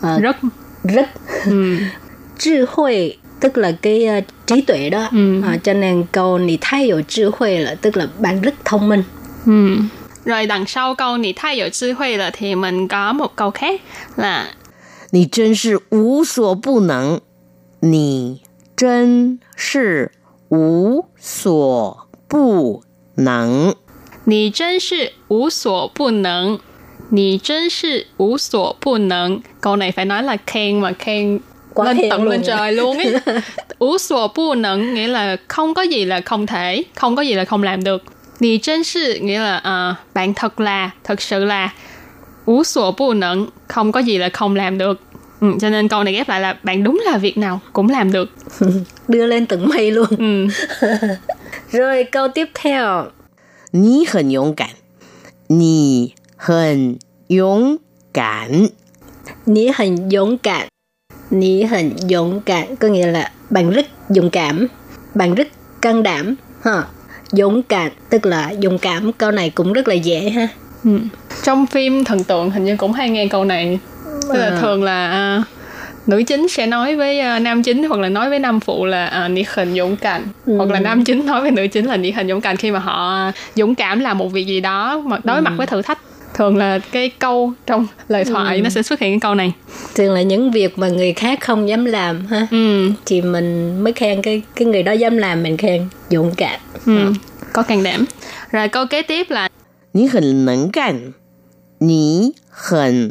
[0.00, 0.36] ờ, Rất
[0.84, 1.08] rất
[1.44, 1.76] ừ.
[2.38, 5.42] 智慧tức là cái ờ, trí tuệ đó Ừ.
[5.42, 9.02] à, Cho nên câu nì 太有智慧了 Tức là bạn rất thông minh
[9.46, 9.76] Ừ.
[10.24, 13.80] Rồi đằng sau câu Nì thay有智慧了 Thì mình có một câu khác
[14.16, 14.46] Là
[17.80, 18.40] 你
[18.76, 20.10] 真是
[20.48, 22.82] 无所不
[23.16, 23.74] 能，
[24.24, 26.58] 你真是无所不能。
[27.10, 29.76] Nì chân sự ú sổ bù nâng Nì chân sự ú sổ bù nâng Câu
[29.76, 31.38] này phải nói là khen mà khen
[31.74, 32.46] Quá lên khen tận luôn lên á.
[32.46, 33.14] trời luôn ấy
[33.78, 37.34] ú sổ bù nâng nghĩa là không có gì là không thể Không có gì
[37.34, 38.02] là không làm được
[38.40, 41.72] Nì chân sự nghĩa là à, bạn thật là, thật sự là
[42.44, 45.00] ú sổ bù nâng Không có gì là không làm được
[45.41, 48.11] Ừ, cho nên câu này ghép lại là bạn đúng là việc nào cũng làm
[48.11, 48.29] được.
[49.07, 50.07] Đưa lên tận mây luôn.
[50.17, 50.47] Ừ.
[51.71, 53.05] Rồi câu tiếp theo.
[53.73, 54.69] Nì hẳn dũng cảm.
[55.49, 56.95] Nì hẳn
[57.29, 57.77] dũng
[58.13, 58.67] cảm.
[59.45, 60.67] Nì hẳn dũng cảm.
[61.31, 64.67] Nì hẳn dũng cảm có nghĩa là bạn rất dũng cảm,
[65.15, 65.47] bạn rất
[65.81, 66.35] can đảm.
[66.61, 66.83] Ha.
[67.31, 70.47] Dũng cảm tức là dũng cảm câu này cũng rất là dễ ha.
[70.83, 70.99] Ừ.
[71.43, 73.79] Trong phim thần tượng hình như cũng hay nghe câu này
[74.29, 75.43] là thường là à,
[76.07, 79.05] nữ chính sẽ nói với uh, nam chính hoặc là nói với nam phụ là
[79.05, 80.57] à, uh, nhiệt hình dũng cảm ừ.
[80.57, 82.79] hoặc là nam chính nói với nữ chính là nhiệt hình dũng cảm khi mà
[82.79, 85.41] họ dũng cảm làm một việc gì đó mà đối ừ.
[85.41, 85.99] mặt với thử thách
[86.33, 88.31] thường là cái câu trong lời ừ.
[88.31, 88.61] thoại ừ.
[88.61, 89.53] nó sẽ xuất hiện cái câu này
[89.95, 92.91] thường là những việc mà người khác không dám làm ha ừ.
[93.05, 97.13] thì mình mới khen cái cái người đó dám làm mình khen dũng cảm ừ.
[97.53, 98.05] có can đảm
[98.51, 99.49] rồi câu kế tiếp là
[99.93, 101.11] Nhi hình nắng cảnh
[101.79, 102.31] Nhi
[102.69, 103.09] hình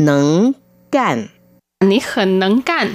[0.00, 0.54] 能
[0.90, 1.26] 干.
[1.84, 2.94] Nǐ hěn nén gàn.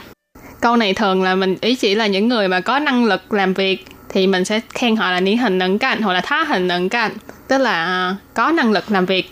[0.61, 3.53] Câu này thường là mình ý chỉ là những người mà có năng lực làm
[3.53, 6.67] việc thì mình sẽ khen họ là nǐ hěn nén gàn hoặc là thá hěn
[6.67, 7.11] nén gàn,
[7.47, 9.31] tức là à, có năng lực làm việc.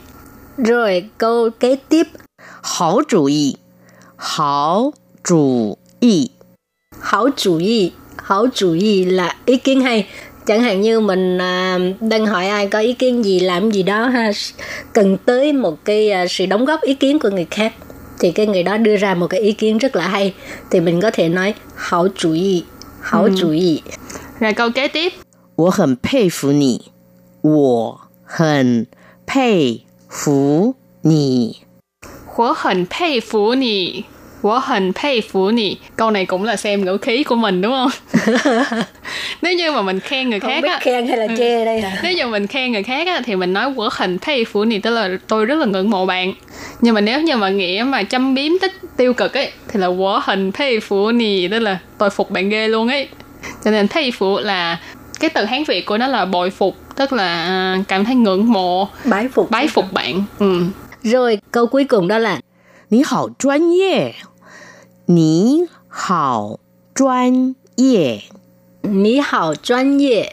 [0.57, 2.03] Rồi câu kế tiếp.
[2.63, 3.55] Hảo chủ ý.
[4.17, 6.29] Hảo chủ ý.
[7.01, 7.91] Hảo chủ ý.
[8.23, 10.07] Hảo chủ ý là ý kiến hay
[10.46, 14.06] chẳng hạn như mình à, đang hỏi ai có ý kiến gì làm gì đó
[14.06, 14.30] ha
[14.92, 17.72] cần tới một cái à, sự đóng góp ý kiến của người khác
[18.20, 20.34] thì cái người đó đưa ra một cái ý kiến rất là hay
[20.70, 22.64] thì mình có thể nói hảo chủ ý
[23.00, 23.82] hảo chủ ý
[24.40, 25.12] rồi câu kế tiếp
[25.56, 26.92] 我很佩服你，
[27.42, 28.86] 我很
[29.26, 31.56] 佩服你。
[32.36, 34.04] Wo hình佩服你
[34.42, 37.90] Wo hình佩服你Câu này cũng là xem ngữ khí của mình đúng không?
[39.42, 42.12] Nếu như mà mình khen người khác á khen hay là chê đây hả Nếu
[42.12, 45.66] như mình khen người khác á, thì mình nói Wo hình佩服你Tức là tôi rất là
[45.66, 46.32] ngưỡng mộ bạn
[46.80, 49.86] Nhưng mà nếu như mà nghĩa mà châm biếm tích tiêu cực ấy Thì là
[49.86, 53.08] Wo hình佩服你Tức là tôi phục bạn ghê luôn ấy
[53.64, 54.78] Cho nên佩服là
[55.20, 58.52] cái từ Hán Việt của nó là bội phục Tức là à, cảm thấy ngưỡng
[58.52, 60.62] mộ bái phục Bái phục bạn ừ.
[61.02, 62.40] rồi câu cuối cùng đó là
[62.90, 64.14] 你好专业，
[65.06, 66.58] 你好
[66.94, 68.22] 专业。
[68.82, 70.24] Ní hào chuyên nghiệp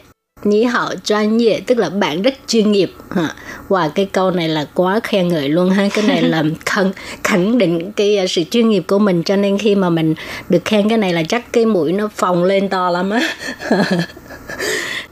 [0.44, 3.34] Ní hào chuyên nghiệp tức là bạn rất chuyên nghiệp ha.
[3.68, 6.92] Và cái câu này là quá khen ngợi luôn ha Cái này là khẳng,
[7.24, 10.14] khẳng định cái uh, sự chuyên nghiệp của mình Cho nên khi mà mình
[10.48, 13.20] được khen cái này là chắc cái mũi nó phồng lên to lắm á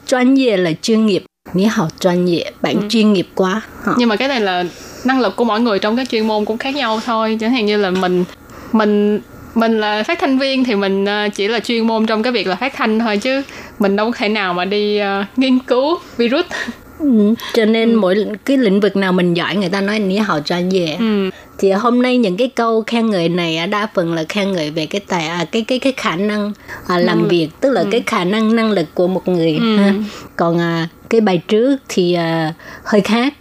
[0.07, 3.93] Chuyên nghiệp là chuyên nghiệp Ní hào chuyên nghiệp Bạn chuyên nghiệp quá ha.
[3.97, 4.63] nhưng mà cái này là
[5.05, 7.65] năng lực của mỗi người trong các chuyên môn cũng khác nhau thôi chẳng hạn
[7.65, 8.23] như là mình
[8.71, 9.21] mình
[9.54, 12.46] mình là phát thanh viên thì mình ờ, chỉ là chuyên môn trong cái việc
[12.46, 13.42] là phát thanh thôi chứ
[13.78, 16.44] mình đâu có thể nào mà đi ờ, nghiên cứu virus.
[17.00, 20.40] Ừ, cho nên mỗi cái lĩnh vực nào mình giỏi người ta nói ní hào
[20.40, 21.30] chuyên nghiệp ừ.
[21.58, 24.86] thì hôm nay những cái câu khen ngợi này đa phần là khen ngợi về
[24.86, 26.52] cái tài à, cái cái cái khả năng
[26.86, 29.94] à, làm việc tức là cái khả năng năng lực của một người ha.
[30.36, 33.34] còn à, cái bài trước thì à, hơi khác.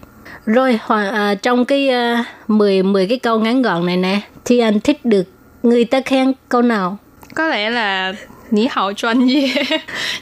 [0.45, 4.79] Rồi à, trong cái à, 10 10 cái câu ngắn gọn này nè thì anh
[4.79, 5.23] thích được
[5.63, 6.97] người ta khen câu nào?
[7.35, 8.13] Có lẽ là
[8.51, 9.53] nhĩ hậu chuyên gì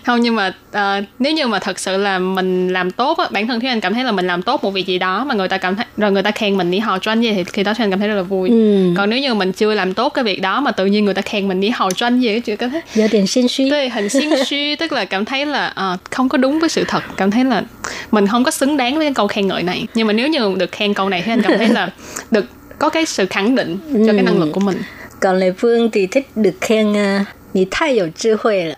[0.06, 3.60] không nhưng mà uh, nếu như mà thật sự là mình làm tốt bản thân
[3.60, 5.58] thì anh cảm thấy là mình làm tốt một việc gì đó mà người ta
[5.58, 7.84] cảm thấy rồi người ta khen mình nhĩ hậu chuyên gì thì khi đó thì
[7.84, 8.50] anh cảm thấy rất là vui.
[8.50, 8.94] Ừ.
[8.98, 11.22] còn nếu như mình chưa làm tốt cái việc đó mà tự nhiên người ta
[11.22, 12.82] khen mình nhĩ hậu chuyên gì thì cảm thấy.
[12.94, 13.70] Giờ tiền xin suy.
[13.70, 16.84] Tôi hình xin suy tức là cảm thấy là uh, không có đúng với sự
[16.88, 17.04] thật.
[17.18, 17.64] Cảm thấy là
[18.12, 19.88] mình không có xứng đáng với cái câu khen ngợi này.
[19.94, 21.90] Nhưng mà nếu như được khen câu này thì anh cảm thấy là
[22.32, 22.46] được
[22.80, 24.16] có cái sự khẳng định cho ừ.
[24.16, 24.82] cái năng lực của mình.
[25.20, 28.74] Còn Lệ Phương thì thích được khen uh, Nhi thay dầu trí huệ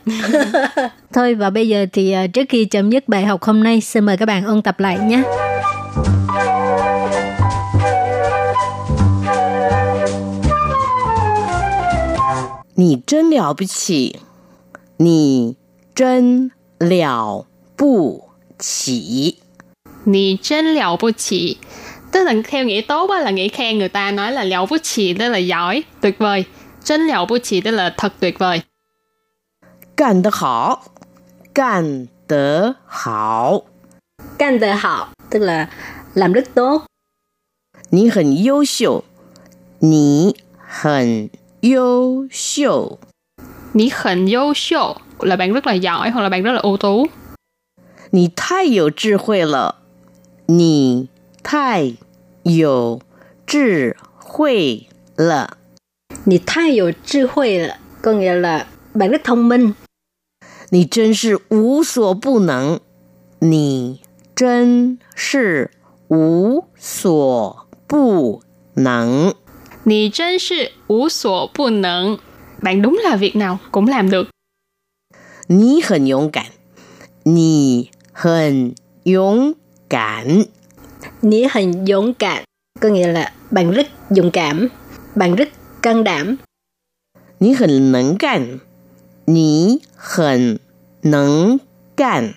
[1.14, 4.06] Thôi và bây giờ thì à, trước khi chấm dứt bài học hôm nay, xin
[4.06, 5.24] mời các bạn ôn tập lại nhé.
[12.76, 14.14] Nì chân liao bù chỉ
[15.00, 15.54] Nì
[15.96, 16.50] chân
[16.80, 17.46] liao
[17.80, 18.22] bù
[18.60, 19.36] chỉ
[20.06, 21.58] Nì chân liao bù chỉ
[22.12, 24.78] tức là theo nghĩa tốt á, là nghĩa khen người ta nói là liệu bút
[24.84, 26.46] chỉ tức là giỏi tuyệt vời.
[26.84, 28.62] Chân liệu bút chỉ tức là thật tuyệt vời.
[29.98, 30.78] Càn đỡ hảo
[31.54, 33.62] Càn đỡ hảo
[34.38, 35.70] Càn đỡ hảo tức là
[36.14, 36.82] làm rất tốt.
[37.92, 39.02] Nì hẳn yếu xiu
[39.82, 40.34] Nì
[40.68, 41.28] hẳn
[41.62, 42.98] yếu xiu
[43.74, 46.78] Nì hẳn yếu xiu là bạn rất là giỏi hoặc là bạn rất là ưu
[46.78, 47.08] tú.
[48.12, 49.74] Nì thai yếu trí huệ lợ
[50.48, 51.06] Nì
[51.49, 51.93] 太
[52.43, 53.01] 有
[53.47, 55.59] 智慧了，
[56.27, 59.75] Nhi太有智慧了 Có nghĩa là bạn rất thông minh
[60.71, 62.81] 你真是无所不能，
[63.39, 64.01] 你
[64.35, 65.71] 真是
[66.09, 68.43] 无所不
[68.75, 69.35] 能。
[69.87, 70.55] Nì chân sư
[70.89, 72.17] ú sổ bu nẫn.
[72.63, 74.29] Bạn đúng là việc nào cũng làm được.
[75.47, 76.47] 你很勇敢，
[77.25, 79.55] 你很勇
[79.89, 80.47] 敢，
[81.23, 82.45] Nhi hình dũng cảm
[82.81, 84.69] Có nghĩa là bạn rất dũng cảm
[85.15, 85.49] Bạn rất
[85.83, 86.37] can đảm
[87.41, 88.61] 你很能干，
[89.27, 90.59] 你很
[91.03, 91.59] 能
[91.97, 92.35] 干。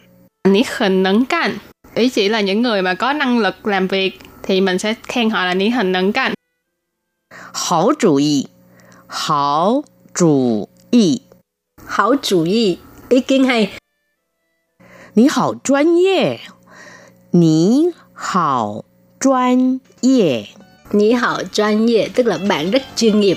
[0.50, 1.58] Nì hình nẫn canh.
[1.96, 5.30] Ý chỉ là những người mà có năng lực làm việc thì mình sẽ khen
[5.30, 6.34] họ là nì hình nẫn canh.
[7.54, 8.48] 好主意，
[9.08, 11.22] 好主意，
[11.86, 12.78] Hảo chủ ý
[13.10, 13.72] Ý kiến hay
[15.14, 16.40] 你好专业，
[17.32, 18.83] 你 hảo
[19.21, 20.45] chuyên nghiệp.
[20.93, 23.37] Nǐ hảo chuyên nghiệp tức là bạn rất chuyên nghiệp.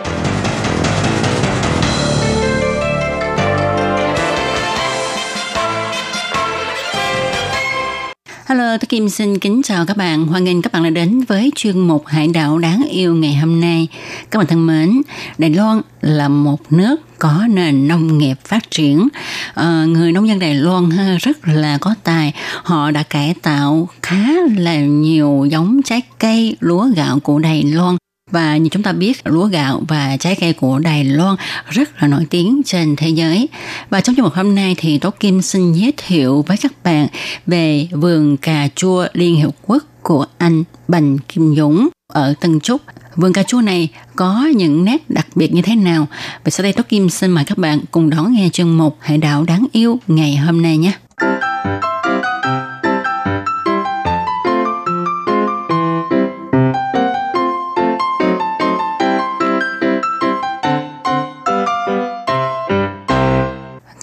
[8.51, 10.27] Hello, tôi Kim xin kính chào các bạn.
[10.27, 13.61] Hoan nghênh các bạn đã đến với chuyên mục Hải đảo đáng yêu ngày hôm
[13.61, 13.87] nay.
[14.31, 15.01] Các bạn thân mến,
[15.37, 19.07] Đài Loan là một nước có nền nông nghiệp phát triển.
[19.53, 20.89] À, người nông dân Đài Loan
[21.21, 22.33] rất là có tài.
[22.63, 27.97] Họ đã cải tạo khá là nhiều giống trái cây, lúa gạo của Đài Loan
[28.31, 31.35] và như chúng ta biết, lúa gạo và trái cây của Đài Loan
[31.69, 33.49] rất là nổi tiếng trên thế giới.
[33.89, 37.07] Và trong chương mục hôm nay thì Tố Kim xin giới thiệu với các bạn
[37.47, 42.81] về vườn cà chua Liên Hiệp Quốc của anh Bành Kim Dũng ở Tân Trúc.
[43.15, 46.07] Vườn cà chua này có những nét đặc biệt như thế nào?
[46.43, 49.17] Và sau đây Tố Kim xin mời các bạn cùng đón nghe chương mục Hải
[49.17, 50.93] đảo đáng yêu ngày hôm nay nhé.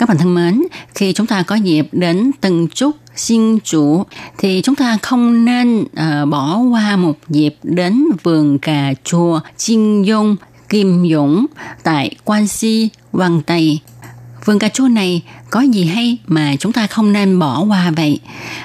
[0.08, 0.62] Các bạn thân mến,
[0.94, 4.04] khi chúng ta có dịp đến từng chút Xin chủ
[4.38, 10.06] thì chúng ta không nên uh, bỏ qua một dịp đến vườn cà chua Chinh
[10.06, 10.36] Dung
[10.68, 11.46] Kim Dũng
[11.82, 13.80] tại Quan Si, Hoàng Tây.
[14.44, 18.20] Vườn cà chua này có gì hay mà chúng ta không nên bỏ qua vậy?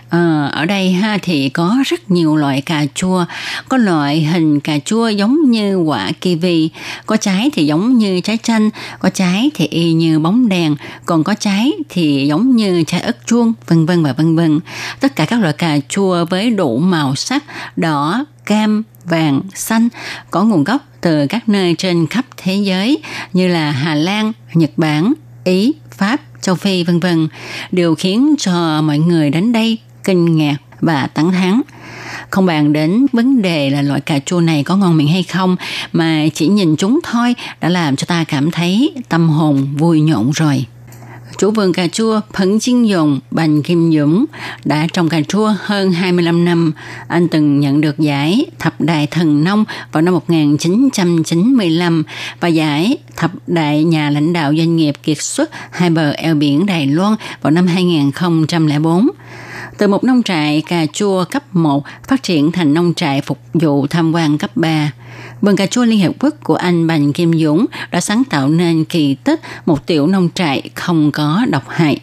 [0.09, 3.25] À, ở đây ha thì có rất nhiều loại cà chua.
[3.69, 6.69] Có loại hình cà chua giống như quả kiwi
[7.05, 8.69] có trái thì giống như trái chanh
[8.99, 13.27] có trái thì y như bóng đèn còn có trái thì giống như trái ớt
[13.27, 14.59] chuông vân vân và vân vân.
[14.99, 17.43] Tất cả các loại cà chua với đủ màu sắc
[17.75, 19.89] đỏ cam vàng xanh
[20.31, 22.97] có nguồn gốc từ các nơi trên khắp thế giới
[23.33, 25.13] như là Hà Lan, Nhật Bản,
[25.43, 27.27] Ý, Pháp, châu Phi vân vân
[27.71, 31.61] đều khiến cho mọi người đến đây kinh ngạc và tán thán.
[32.29, 35.55] Không bàn đến vấn đề là loại cà chua này có ngon miệng hay không
[35.91, 40.31] mà chỉ nhìn chúng thôi đã làm cho ta cảm thấy tâm hồn vui nhộn
[40.31, 40.65] rồi.
[41.37, 44.25] Chủ vườn cà chua Phấn chiến dũng Bành Kim Dũng
[44.65, 46.73] đã trồng cà chua hơn 25 năm.
[47.07, 52.03] Anh từng nhận được giải Thập Đại Thần Nông vào năm 1995
[52.39, 56.65] và giải Thập Đại Nhà lãnh đạo doanh nghiệp kiệt xuất hai bờ eo biển
[56.65, 59.07] Đài Loan vào năm 2004
[59.77, 63.87] từ một nông trại cà chua cấp 1 phát triển thành nông trại phục vụ
[63.87, 64.91] tham quan cấp 3.
[65.43, 68.85] Vườn cà chua Liên Hiệp Quốc của anh Bành Kim Dũng đã sáng tạo nên
[68.85, 71.99] kỳ tích một tiểu nông trại không có độc hại.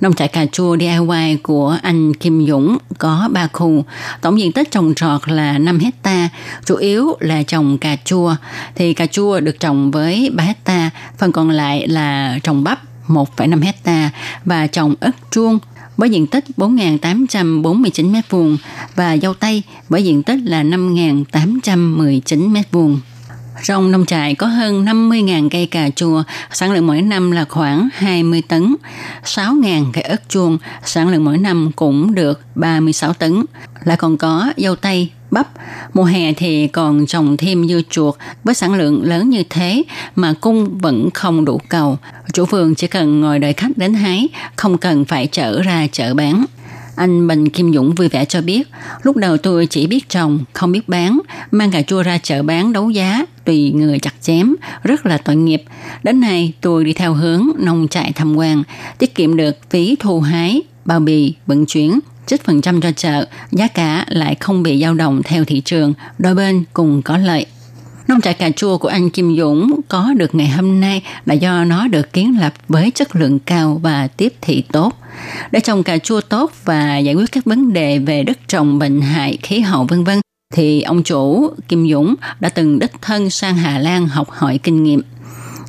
[0.00, 3.84] Nông trại cà chua DIY của anh Kim Dũng có 3 khu,
[4.20, 6.28] tổng diện tích trồng trọt là 5 hecta,
[6.64, 8.34] chủ yếu là trồng cà chua.
[8.74, 13.62] Thì cà chua được trồng với 3 hecta, phần còn lại là trồng bắp 1,5
[13.62, 14.10] hecta
[14.44, 15.58] và trồng ớt chuông
[15.98, 18.56] với diện tích 4.849 m2
[18.94, 22.96] và dâu tây với diện tích là 5.819 m2.
[23.64, 27.88] Trong nông trại có hơn 50.000 cây cà chua, sản lượng mỗi năm là khoảng
[27.92, 28.76] 20 tấn.
[29.24, 33.44] 6.000 cây ớt chuông, sản lượng mỗi năm cũng được 36 tấn.
[33.84, 35.48] Lại còn có dâu tây, bắp.
[35.94, 38.14] Mùa hè thì còn trồng thêm dưa chuột
[38.44, 39.82] với sản lượng lớn như thế
[40.16, 41.98] mà cung vẫn không đủ cầu.
[42.32, 46.14] Chủ vườn chỉ cần ngồi đợi khách đến hái, không cần phải chở ra chợ
[46.14, 46.44] bán.
[46.96, 48.68] Anh Bình Kim Dũng vui vẻ cho biết,
[49.02, 51.20] lúc đầu tôi chỉ biết trồng, không biết bán,
[51.50, 55.36] mang cà chua ra chợ bán đấu giá, tùy người chặt chém, rất là tội
[55.36, 55.62] nghiệp.
[56.02, 58.62] Đến nay tôi đi theo hướng nông trại tham quan,
[58.98, 61.98] tiết kiệm được phí thu hái, bao bì, vận chuyển,
[62.28, 65.94] trích phần trăm cho chợ, giá cả lại không bị dao động theo thị trường,
[66.18, 67.46] đôi bên cùng có lợi.
[68.08, 71.64] Nông trại cà chua của anh Kim Dũng có được ngày hôm nay là do
[71.64, 74.92] nó được kiến lập với chất lượng cao và tiếp thị tốt.
[75.50, 79.00] Để trồng cà chua tốt và giải quyết các vấn đề về đất trồng bệnh
[79.00, 80.20] hại, khí hậu vân vân
[80.54, 84.82] thì ông chủ Kim Dũng đã từng đích thân sang Hà Lan học hỏi kinh
[84.82, 85.02] nghiệm.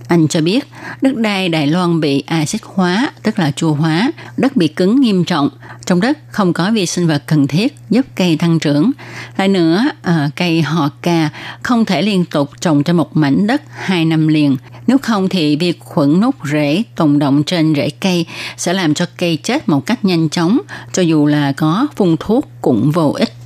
[0.09, 0.67] Anh cho biết
[1.01, 5.25] đất đai Đài Loan bị axit hóa, tức là chua hóa, đất bị cứng nghiêm
[5.25, 5.49] trọng,
[5.85, 8.91] trong đất không có vi sinh vật cần thiết giúp cây tăng trưởng.
[9.37, 11.29] Lại nữa, à, cây họ cà
[11.63, 14.57] không thể liên tục trồng trên một mảnh đất hai năm liền.
[14.87, 18.25] Nếu không thì vi khuẩn nốt rễ tồn động trên rễ cây
[18.57, 20.59] sẽ làm cho cây chết một cách nhanh chóng,
[20.93, 23.38] cho dù là có phun thuốc cũng vô ích.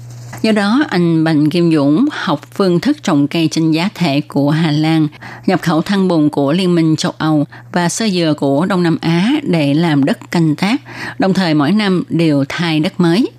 [0.43, 4.49] Do đó, anh Bành Kim Dũng học phương thức trồng cây trên giá thể của
[4.49, 5.07] Hà Lan,
[5.45, 8.97] nhập khẩu than bùn của Liên minh châu Âu và sơ dừa của Đông Nam
[9.01, 10.81] Á để làm đất canh tác,
[11.19, 13.29] đồng thời mỗi năm đều thay đất mới.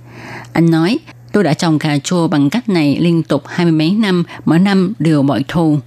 [0.52, 0.98] Anh nói,
[1.32, 4.58] Tôi đã trồng cà chua bằng cách này liên tục hai mươi mấy năm, mỗi
[4.58, 5.78] năm đều bội thu.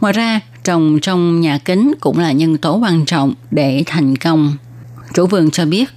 [0.00, 4.56] Ngoài ra, trồng trong nhà kính cũng là nhân tố quan trọng để thành công.
[5.14, 5.88] Chủ vườn cho biết,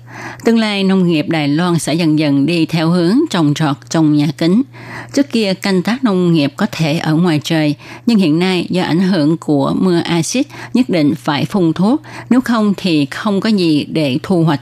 [0.46, 4.16] tương lai nông nghiệp Đài Loan sẽ dần dần đi theo hướng trồng trọt trong
[4.16, 4.62] nhà kính.
[5.14, 8.84] Trước kia canh tác nông nghiệp có thể ở ngoài trời, nhưng hiện nay do
[8.84, 13.50] ảnh hưởng của mưa axit nhất định phải phun thuốc, nếu không thì không có
[13.50, 14.62] gì để thu hoạch.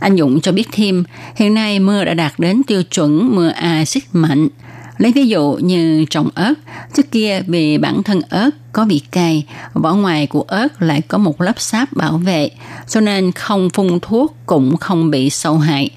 [0.00, 1.04] Anh Dũng cho biết thêm,
[1.36, 4.48] hiện nay mưa đã đạt đến tiêu chuẩn mưa axit mạnh.
[5.00, 6.54] Lấy ví dụ như trồng ớt,
[6.94, 11.18] trước kia vì bản thân ớt có vị cay, vỏ ngoài của ớt lại có
[11.18, 12.50] một lớp sáp bảo vệ,
[12.88, 15.90] cho nên không phun thuốc cũng không bị sâu hại.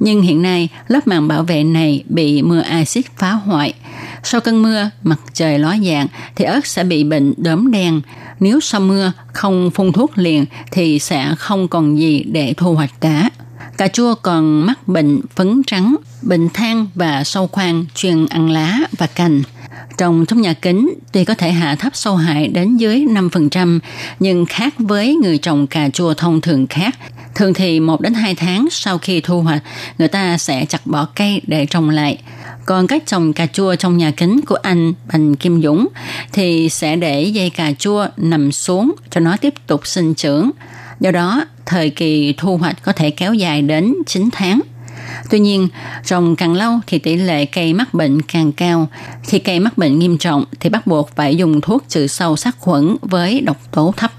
[0.00, 3.74] Nhưng hiện nay, lớp màng bảo vệ này bị mưa axit phá hoại.
[4.22, 6.06] Sau cơn mưa, mặt trời ló dạng
[6.36, 8.00] thì ớt sẽ bị bệnh đốm đen.
[8.40, 13.00] Nếu sau mưa không phun thuốc liền thì sẽ không còn gì để thu hoạch
[13.00, 13.30] cả.
[13.78, 18.78] Cà chua còn mắc bệnh phấn trắng, bệnh than và sâu khoan chuyên ăn lá
[18.98, 19.42] và cành.
[19.98, 23.78] Trồng trong nhà kính tuy có thể hạ thấp sâu hại đến dưới 5%,
[24.20, 26.98] nhưng khác với người trồng cà chua thông thường khác,
[27.34, 29.62] thường thì 1 đến 2 tháng sau khi thu hoạch,
[29.98, 32.18] người ta sẽ chặt bỏ cây để trồng lại.
[32.66, 35.88] Còn cách trồng cà chua trong nhà kính của anh Bành Kim Dũng
[36.32, 40.50] thì sẽ để dây cà chua nằm xuống cho nó tiếp tục sinh trưởng.
[41.00, 44.60] Do đó, thời kỳ thu hoạch có thể kéo dài đến 9 tháng.
[45.30, 45.68] Tuy nhiên,
[46.04, 48.88] trồng càng lâu thì tỷ lệ cây mắc bệnh càng cao.
[49.22, 52.56] Khi cây mắc bệnh nghiêm trọng thì bắt buộc phải dùng thuốc trừ sâu sát
[52.58, 54.12] khuẩn với độc tố thấp.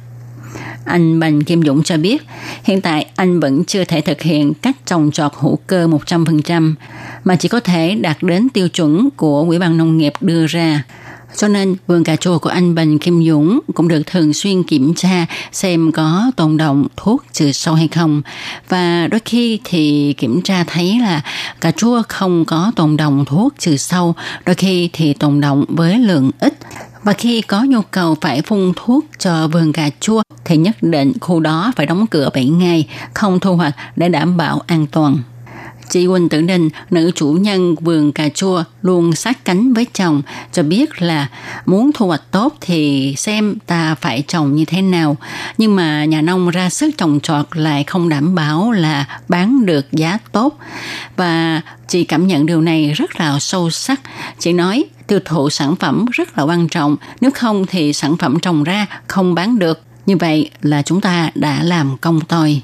[0.85, 2.23] Anh Bành Kim Dũng cho biết,
[2.63, 6.73] hiện tại anh vẫn chưa thể thực hiện cách trồng trọt hữu cơ 100%,
[7.23, 10.83] mà chỉ có thể đạt đến tiêu chuẩn của Ủy ban Nông nghiệp đưa ra.
[11.35, 14.93] Cho nên vườn cà chua của anh Bành Kim Dũng cũng được thường xuyên kiểm
[14.93, 18.21] tra xem có tồn động thuốc trừ sâu hay không.
[18.69, 21.21] Và đôi khi thì kiểm tra thấy là
[21.61, 24.15] cà chua không có tồn động thuốc trừ sâu,
[24.45, 26.53] đôi khi thì tồn động với lượng ít.
[27.03, 31.13] Và khi có nhu cầu phải phun thuốc cho vườn cà chua thì nhất định
[31.21, 35.17] khu đó phải đóng cửa 7 ngày, không thu hoạch để đảm bảo an toàn.
[35.89, 40.21] Chị Quỳnh Tử Đình, nữ chủ nhân vườn cà chua luôn sát cánh với chồng,
[40.51, 41.27] cho biết là
[41.65, 45.17] muốn thu hoạch tốt thì xem ta phải trồng như thế nào.
[45.57, 49.91] Nhưng mà nhà nông ra sức trồng trọt lại không đảm bảo là bán được
[49.91, 50.59] giá tốt.
[51.15, 54.01] Và chị cảm nhận điều này rất là sâu sắc.
[54.39, 58.39] Chị nói tiêu thụ sản phẩm rất là quan trọng, nếu không thì sản phẩm
[58.39, 59.81] trồng ra không bán được.
[60.05, 62.61] Như vậy là chúng ta đã làm công tôi.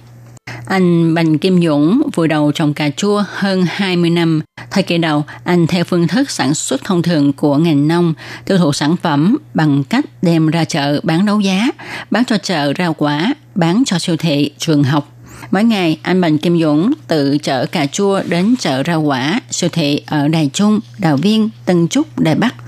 [0.65, 4.41] Anh Bành Kim Dũng vừa đầu trồng cà chua hơn 20 năm.
[4.71, 8.13] Thời kỳ đầu, anh theo phương thức sản xuất thông thường của ngành nông,
[8.45, 11.69] tiêu thụ sản phẩm bằng cách đem ra chợ bán đấu giá,
[12.11, 15.11] bán cho chợ rau quả, bán cho siêu thị, trường học.
[15.51, 19.69] Mỗi ngày, anh Bành Kim Dũng tự chở cà chua đến chợ rau quả, siêu
[19.73, 22.64] thị ở Đài Trung, Đào Viên, Tân Trúc, Đài Bắc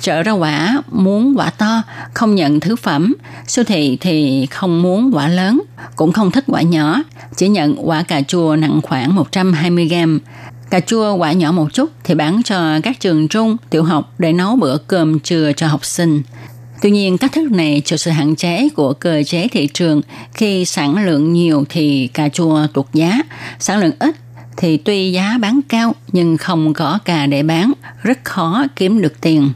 [0.00, 1.82] chợ rau quả muốn quả to
[2.14, 3.14] không nhận thứ phẩm.
[3.46, 5.62] Siêu thị thì không muốn quả lớn
[5.96, 7.02] cũng không thích quả nhỏ.
[7.36, 10.20] Chỉ nhận quả cà chua nặng khoảng 120 gram.
[10.70, 14.32] Cà chua quả nhỏ một chút thì bán cho các trường trung tiểu học để
[14.32, 16.22] nấu bữa cơm trưa cho học sinh.
[16.82, 20.00] Tuy nhiên, cách thức này chịu sự hạn chế của cơ chế thị trường.
[20.34, 23.20] Khi sản lượng nhiều thì cà chua tuột giá,
[23.58, 24.14] sản lượng ít
[24.56, 27.72] thì tuy giá bán cao nhưng không có cà để bán,
[28.02, 29.50] rất khó kiếm được tiền.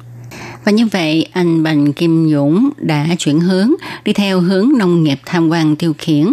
[0.64, 3.70] Và như vậy, anh Bành Kim Dũng đã chuyển hướng
[4.05, 6.26] đi theo hướng nông nghiệp tham quan tiêu khiển.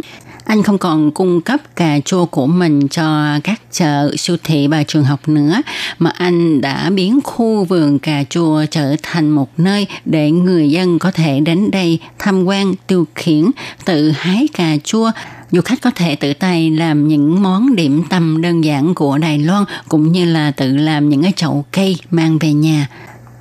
[0.46, 4.84] Anh không còn cung cấp cà chua của mình cho các chợ, siêu thị và
[4.84, 5.62] trường học nữa,
[6.00, 11.00] mà anh đã biến khu vườn cà chua trở thành một nơi để người dân
[11.00, 13.46] có thể đến đây tham quan tiêu khiển,
[13.86, 15.12] tự hái cà chua,
[15.54, 19.40] du khách có thể tự tay làm những món điểm tâm đơn giản của Đài
[19.40, 22.88] Loan, cũng như là tự làm những cái chậu cây mang về nhà.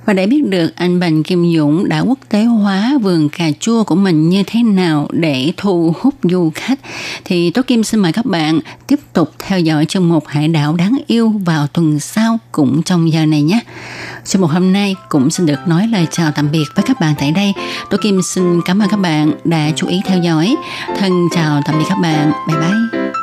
[0.05, 3.83] Và để biết được anh Bành Kim Dũng đã quốc tế hóa vườn cà chua
[3.83, 6.79] của mình như thế nào để thu hút du khách,
[7.25, 10.75] thì Tố Kim xin mời các bạn tiếp tục theo dõi chương mục Hải đảo
[10.75, 13.59] đáng yêu vào tuần sau cũng trong giờ này nhé.
[14.25, 17.13] Chương mục hôm nay cũng xin được nói lời chào tạm biệt với các bạn
[17.19, 17.53] tại đây.
[17.89, 20.55] Tố Kim xin cảm ơn các bạn đã chú ý theo dõi.
[20.97, 22.31] Thân chào tạm biệt các bạn.
[22.47, 23.22] Bye bye.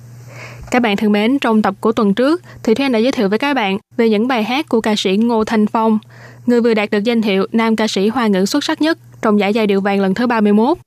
[0.71, 3.29] Các bạn thân mến, trong tập của tuần trước, thì Thúy Anh đã giới thiệu
[3.29, 5.99] với các bạn về những bài hát của ca sĩ Ngô Thanh Phong,
[6.45, 9.39] người vừa đạt được danh hiệu nam ca sĩ hoa ngữ xuất sắc nhất trong
[9.39, 10.77] giải giai điệu vàng lần thứ 31.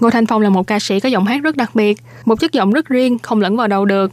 [0.00, 2.52] Ngô Thanh Phong là một ca sĩ có giọng hát rất đặc biệt, một chất
[2.52, 4.12] giọng rất riêng, không lẫn vào đâu được.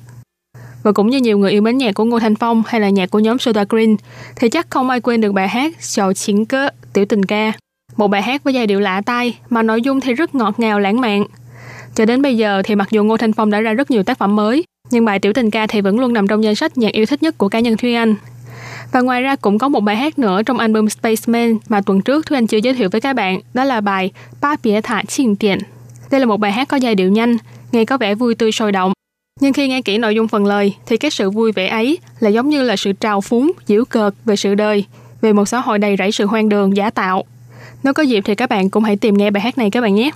[0.84, 3.12] Và cũng như nhiều người yêu mến nhạc của Ngô Thanh Phong hay là nhạc
[3.12, 3.96] của nhóm Soda Green,
[4.36, 7.52] thì chắc không ai quên được bài hát Sầu Chiến Cơ, Tiểu Tình Ca.
[7.98, 10.80] Một bài hát với giai điệu lạ tai mà nội dung thì rất ngọt ngào
[10.80, 11.24] lãng mạn.
[11.96, 14.18] Cho đến bây giờ thì mặc dù Ngô Thanh Phong đã ra rất nhiều tác
[14.18, 16.92] phẩm mới, nhưng bài Tiểu Tình Ca thì vẫn luôn nằm trong danh sách nhạc
[16.92, 18.16] yêu thích nhất của cá nhân Thúy Anh.
[18.92, 22.26] Và ngoài ra cũng có một bài hát nữa trong album Spaceman mà tuần trước
[22.26, 25.36] Thúy Anh chưa giới thiệu với các bạn, đó là bài Ba Bia Thả Chiền
[25.36, 25.60] Tiền.
[26.12, 27.38] Đây là một bài hát có giai điệu nhanh,
[27.72, 28.94] nghe có vẻ vui tươi sôi động.
[29.42, 32.30] Nhưng khi nghe kỹ nội dung phần lời thì cái sự vui vẻ ấy là
[32.30, 34.86] giống như là sự trào phúng, giễu cợt về sự đời,
[35.22, 37.24] về một xã hội đầy rẫy sự hoang đường, giả tạo.
[37.84, 39.96] Nếu có dịp thì các bạn cũng hãy tìm nghe bài hát này các bạn
[39.96, 40.12] nhé.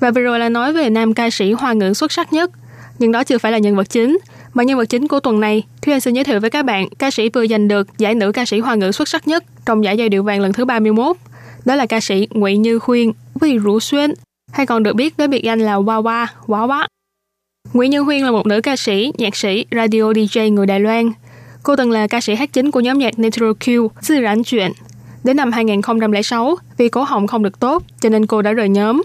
[0.00, 2.50] Và vừa rồi là nói về nam ca sĩ hoa ngữ xuất sắc nhất,
[2.98, 4.18] nhưng đó chưa phải là nhân vật chính,
[4.54, 6.88] mà nhân vật chính của tuần này, Thúy Anh xin giới thiệu với các bạn
[6.98, 9.84] ca sĩ vừa giành được giải nữ ca sĩ hoa ngữ xuất sắc nhất trong
[9.84, 11.16] giải giai điệu vàng lần thứ 31.
[11.64, 14.14] Đó là ca sĩ Ngụy Như Khuyên, Vì Rũ Xuyên,
[14.52, 16.88] hay còn được biết với biệt danh là Hoa Hoa, Quá Quá.
[17.72, 21.12] Nguyễn Như Huyên là một nữ ca sĩ, nhạc sĩ, radio DJ người Đài Loan.
[21.62, 24.72] Cô từng là ca sĩ hát chính của nhóm nhạc Natural Q, Dư Rãnh Chuyện.
[25.24, 29.02] Đến năm 2006, vì cổ họng không được tốt, cho nên cô đã rời nhóm.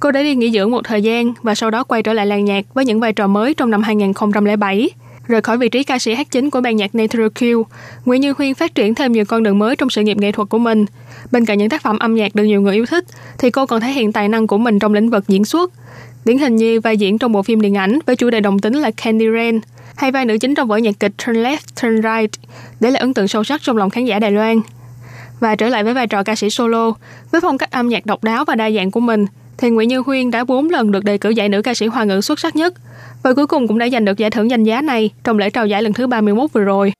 [0.00, 2.44] Cô đã đi nghỉ dưỡng một thời gian và sau đó quay trở lại làng
[2.44, 4.90] nhạc với những vai trò mới trong năm 2007.
[5.26, 7.62] Rời khỏi vị trí ca sĩ hát chính của ban nhạc Natural Q,
[8.04, 10.48] Nguyễn Như Huyên phát triển thêm nhiều con đường mới trong sự nghiệp nghệ thuật
[10.48, 10.84] của mình.
[11.32, 13.04] Bên cạnh những tác phẩm âm nhạc được nhiều người yêu thích,
[13.38, 15.72] thì cô còn thể hiện tài năng của mình trong lĩnh vực diễn xuất.
[16.24, 18.74] Điển hình như vai diễn trong bộ phim điện ảnh với chủ đề đồng tính
[18.74, 19.60] là Candy Rain,
[19.96, 22.30] hay vai nữ chính trong vở nhạc kịch Turn Left, Turn Right,
[22.80, 24.60] để lại ấn tượng sâu sắc trong lòng khán giả Đài Loan.
[25.40, 26.92] Và trở lại với vai trò ca sĩ solo,
[27.30, 29.26] với phong cách âm nhạc độc đáo và đa dạng của mình,
[29.58, 32.04] thì Nguyễn Như Huyên đã 4 lần được đề cử giải nữ ca sĩ hoa
[32.04, 32.74] ngữ xuất sắc nhất
[33.22, 35.66] và cuối cùng cũng đã giành được giải thưởng danh giá này trong lễ trao
[35.66, 36.92] giải lần thứ 31 vừa rồi.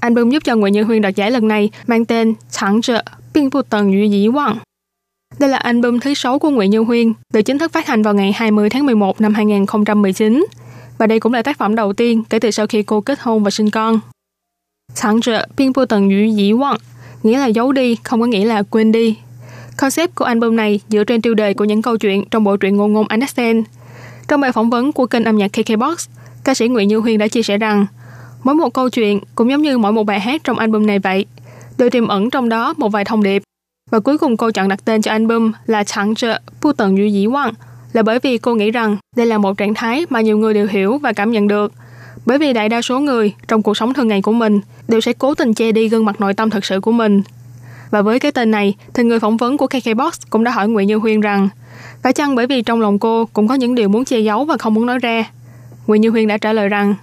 [0.00, 3.02] Album giúp cho Nguyễn Như Huyên đoạt giải lần này mang tên Chẳng trợ,
[3.34, 4.58] Biên Phụ Tần Yu Dĩ Quang.
[5.38, 8.14] Đây là album thứ 6 của Nguyễn Như Huyên, được chính thức phát hành vào
[8.14, 10.46] ngày 20 tháng 11 năm 2019.
[10.98, 13.44] Và đây cũng là tác phẩm đầu tiên kể từ sau khi cô kết hôn
[13.44, 14.00] và sinh con.
[14.94, 16.76] Chẳng trợ, Biên Phụ Tần Yu Dĩ Quang,
[17.22, 19.16] nghĩa là giấu đi, không có nghĩa là quên đi.
[19.76, 22.76] Concept của album này dựa trên tiêu đề của những câu chuyện trong bộ truyện
[22.76, 23.66] ngôn ngôn Understand.
[24.28, 26.08] Trong bài phỏng vấn của kênh âm nhạc KKBOX,
[26.44, 27.86] ca sĩ Nguyễn Như Huyên đã chia sẻ rằng
[28.42, 31.26] mỗi một câu chuyện cũng giống như mỗi một bài hát trong album này vậy,
[31.78, 33.42] đều tiềm ẩn trong đó một vài thông điệp.
[33.90, 37.12] Và cuối cùng cô chọn đặt tên cho album là Chẳng trợ Bu Tần duy
[37.12, 37.54] Dĩ Quang
[37.92, 40.66] là bởi vì cô nghĩ rằng đây là một trạng thái mà nhiều người đều
[40.66, 41.72] hiểu và cảm nhận được.
[42.26, 45.12] Bởi vì đại đa số người trong cuộc sống thường ngày của mình đều sẽ
[45.12, 47.22] cố tình che đi gương mặt nội tâm thật sự của mình
[47.90, 50.88] và với cái tên này, thì người phỏng vấn của KKBox cũng đã hỏi Nguyễn
[50.88, 51.48] Như Huyên rằng
[52.02, 54.56] phải chăng bởi vì trong lòng cô cũng có những điều muốn che giấu và
[54.56, 55.24] không muốn nói ra?
[55.86, 56.94] Nguyễn Như Huyên đã trả lời rằng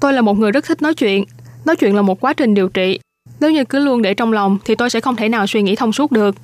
[0.00, 1.24] Tôi là một người rất thích nói chuyện.
[1.64, 3.00] Nói chuyện là một quá trình điều trị.
[3.40, 5.76] Nếu như cứ luôn để trong lòng thì tôi sẽ không thể nào suy nghĩ
[5.76, 6.34] thông suốt được.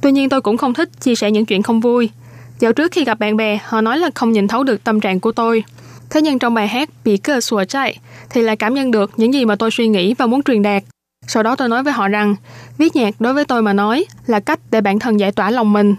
[0.00, 2.10] Tuy nhiên tôi cũng không thích chia sẻ những chuyện không vui.
[2.58, 5.20] Dạo trước khi gặp bạn bè, họ nói là không nhìn thấu được tâm trạng
[5.20, 5.64] của tôi.
[6.10, 7.98] Thế nhưng trong bài hát Bị cơ sùa chạy
[8.30, 10.82] thì lại cảm nhận được những gì mà tôi suy nghĩ và muốn truyền đạt.
[11.26, 12.36] Sau đó tôi nói với họ rằng,
[12.78, 15.72] viết nhạc đối với tôi mà nói là cách để bản thân giải tỏa lòng
[15.72, 15.94] mình.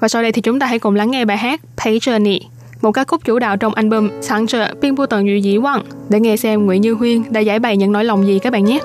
[0.00, 2.40] Và sau đây thì chúng ta hãy cùng lắng nghe bài hát Pay Journey,
[2.82, 5.82] một ca khúc chủ đạo trong album Sáng trợ biên Bưu tần Duy Dĩ Quang
[6.08, 8.64] để nghe xem Nguyễn Như Huyên đã giải bày những nỗi lòng gì các bạn
[8.64, 8.80] nhé.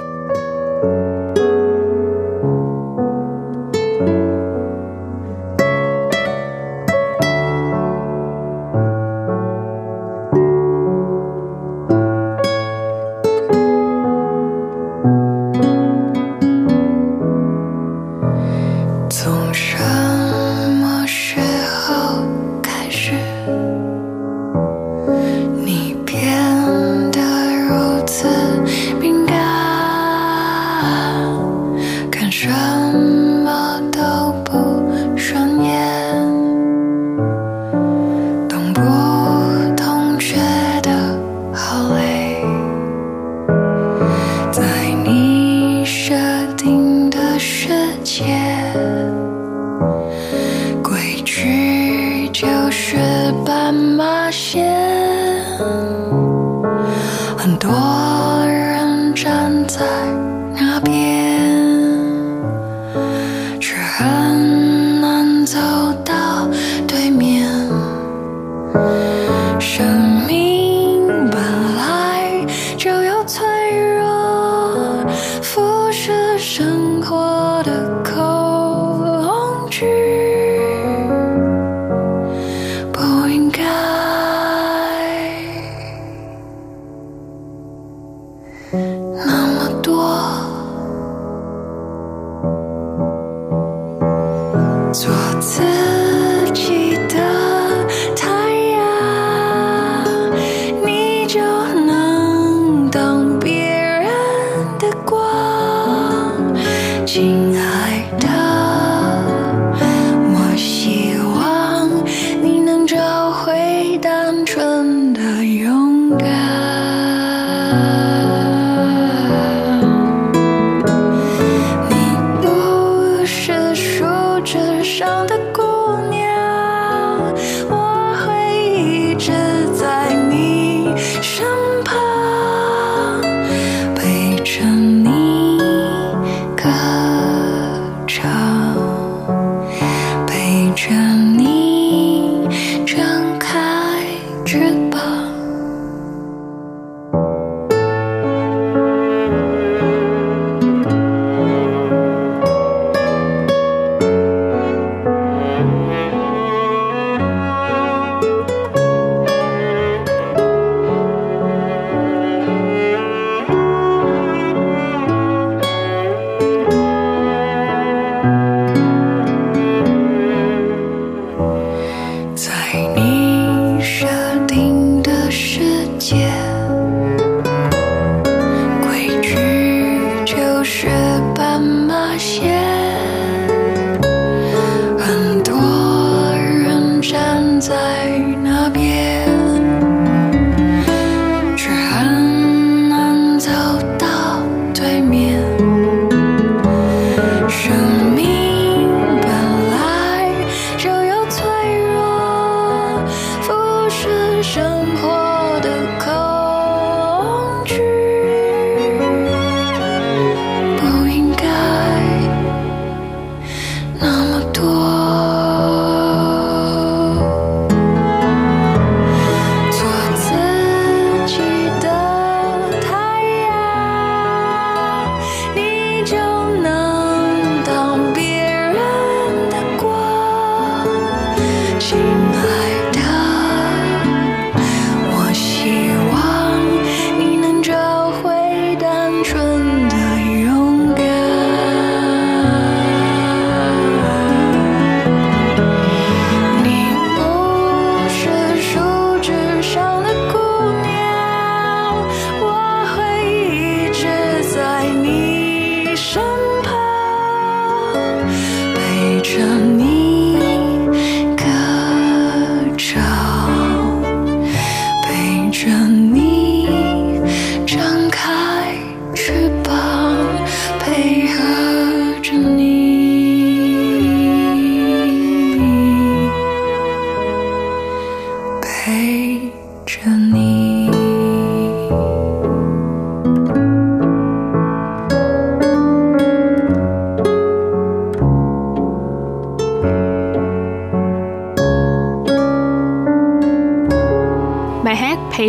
[52.42, 53.11] 就是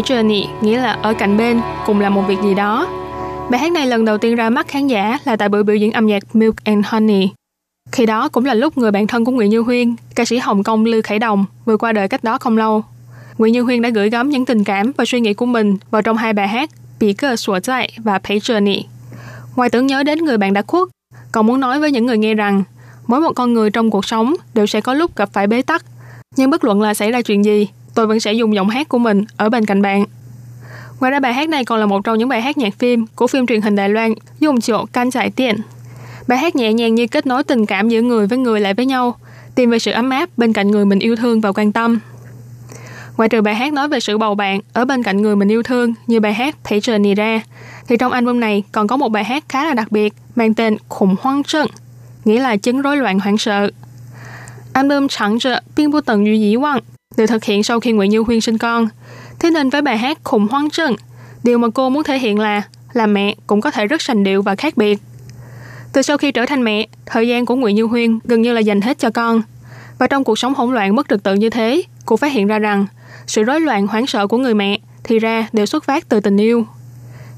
[0.03, 2.89] Journey nghĩa là ở cạnh bên, cùng làm một việc gì đó.
[3.51, 5.93] Bài hát này lần đầu tiên ra mắt khán giả là tại buổi biểu diễn
[5.93, 7.29] âm nhạc Milk and Honey.
[7.93, 10.63] Khi đó cũng là lúc người bạn thân của Nguyễn Như Huyên, ca sĩ Hồng
[10.63, 12.85] Kông Lư Khải Đồng, vừa qua đời cách đó không lâu.
[13.39, 16.03] Nguyễn Như Huyên đã gửi gắm những tình cảm và suy nghĩ của mình vào
[16.03, 18.83] trong hai bài hát Bị cơ sủa dạy và Journey.
[19.57, 20.89] Ngoài tưởng nhớ đến người bạn đã khuất,
[21.33, 22.63] còn muốn nói với những người nghe rằng
[23.07, 25.85] mỗi một con người trong cuộc sống đều sẽ có lúc gặp phải bế tắc.
[26.37, 28.99] Nhưng bất luận là xảy ra chuyện gì, tôi vẫn sẽ dùng giọng hát của
[28.99, 30.05] mình ở bên cạnh bạn.
[31.01, 33.27] Ngoài ra bài hát này còn là một trong những bài hát nhạc phim của
[33.27, 35.57] phim truyền hình Đài Loan dùng chỗ can giải tiền.
[36.29, 38.87] Bài hát nhẹ nhàng như kết nối tình cảm giữa người với người lại với
[38.87, 39.17] nhau,
[39.55, 42.01] tìm về sự ấm áp bên cạnh người mình yêu thương và quan tâm.
[43.17, 45.63] Ngoài trừ bài hát nói về sự bầu bạn ở bên cạnh người mình yêu
[45.63, 47.41] thương như bài hát Thấy trời nì ra,
[47.89, 50.77] thì trong album này còn có một bài hát khá là đặc biệt mang tên
[50.89, 51.67] Khủng hoang trận,
[52.25, 53.71] nghĩa là chứng rối loạn hoảng sợ.
[54.73, 56.81] Album Chẳng trợ Biên Bù Tần duy Dĩ Quang
[57.17, 58.89] được thực hiện sau khi Nguyễn Như Huyên sinh con.
[59.39, 60.97] Thế nên với bài hát Khủng hoang trận,
[61.45, 64.43] điều mà cô muốn thể hiện là làm mẹ cũng có thể rất sành điệu
[64.43, 64.99] và khác biệt.
[65.93, 68.61] Từ sau khi trở thành mẹ, thời gian của Nguyễn Như Huyên gần như là
[68.61, 69.43] dành hết cho con.
[69.99, 72.59] Và trong cuộc sống hỗn loạn mất trật tự như thế, cô phát hiện ra
[72.59, 72.87] rằng
[73.27, 76.37] sự rối loạn hoảng sợ của người mẹ thì ra đều xuất phát từ tình
[76.37, 76.67] yêu.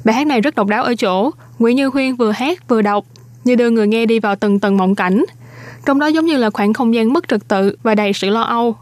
[0.04, 3.04] Bài hát này rất độc đáo ở chỗ Nguyễn Như Huyên vừa hát vừa đọc
[3.44, 5.24] như đưa người nghe đi vào từng tầng mộng cảnh.
[5.86, 8.42] Trong đó giống như là khoảng không gian mất trật tự và đầy sự lo
[8.42, 8.76] âu.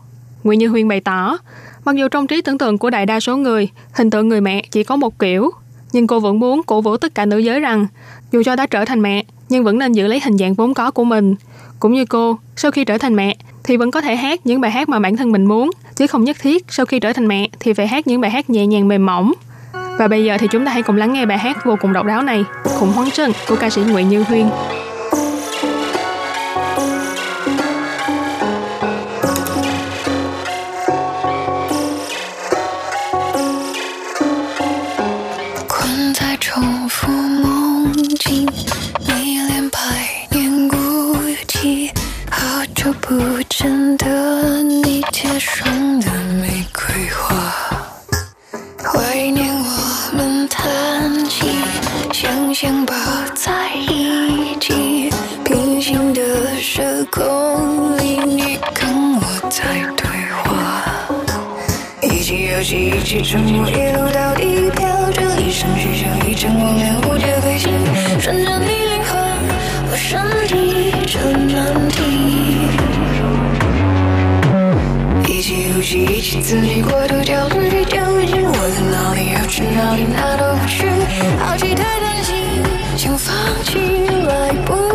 [0.44, 1.38] Nguyễn Như Huyên bày tỏ,
[1.84, 4.64] mặc dù trong trí tưởng tượng của đại đa số người, hình tượng người mẹ
[4.70, 5.50] chỉ có một kiểu,
[5.92, 7.86] nhưng cô vẫn muốn cổ vũ tất cả nữ giới rằng
[8.32, 10.90] dù cho đã trở thành mẹ, nhưng vẫn nên giữ lấy hình dạng vốn có
[10.90, 11.34] của mình.
[11.80, 14.70] Cũng như cô, sau khi trở thành mẹ, thì vẫn có thể hát những bài
[14.70, 17.48] hát mà bản thân mình muốn, chứ không nhất thiết sau khi trở thành mẹ
[17.60, 19.32] thì phải hát những bài hát nhẹ nhàng mềm mỏng.
[19.98, 22.06] Và bây giờ thì chúng ta hãy cùng lắng nghe bài hát vô cùng độc
[22.06, 24.46] đáo này, Khủng hoảng chân của ca sĩ Nguyễn Như Huyên.
[43.12, 45.66] 不见得你贴上
[46.00, 46.10] 的
[46.40, 47.36] 玫瑰花，
[48.78, 51.44] 怀念我们谈起，
[52.10, 52.94] 想想抱，
[53.34, 55.12] 在一起，
[55.44, 56.22] 平行的
[56.58, 59.62] 时空里，你跟我在
[59.94, 60.08] 对
[60.44, 60.82] 话，
[62.00, 67.70] 一起游戏，一起沉默，一路到底，飘着一身虚像一阵光魇，无蝶飞行，
[68.18, 69.20] 顺着你灵魂，
[69.90, 72.51] 我身体，这难题。
[75.42, 79.32] 起呼吸，一起刺激，过度焦虑究竟我在哪里？
[79.34, 80.04] 要去哪里？
[80.04, 80.86] 哪都不去，
[81.40, 82.36] 好奇太贪心，
[82.96, 83.34] 想放
[83.64, 83.76] 弃
[84.28, 84.91] 来不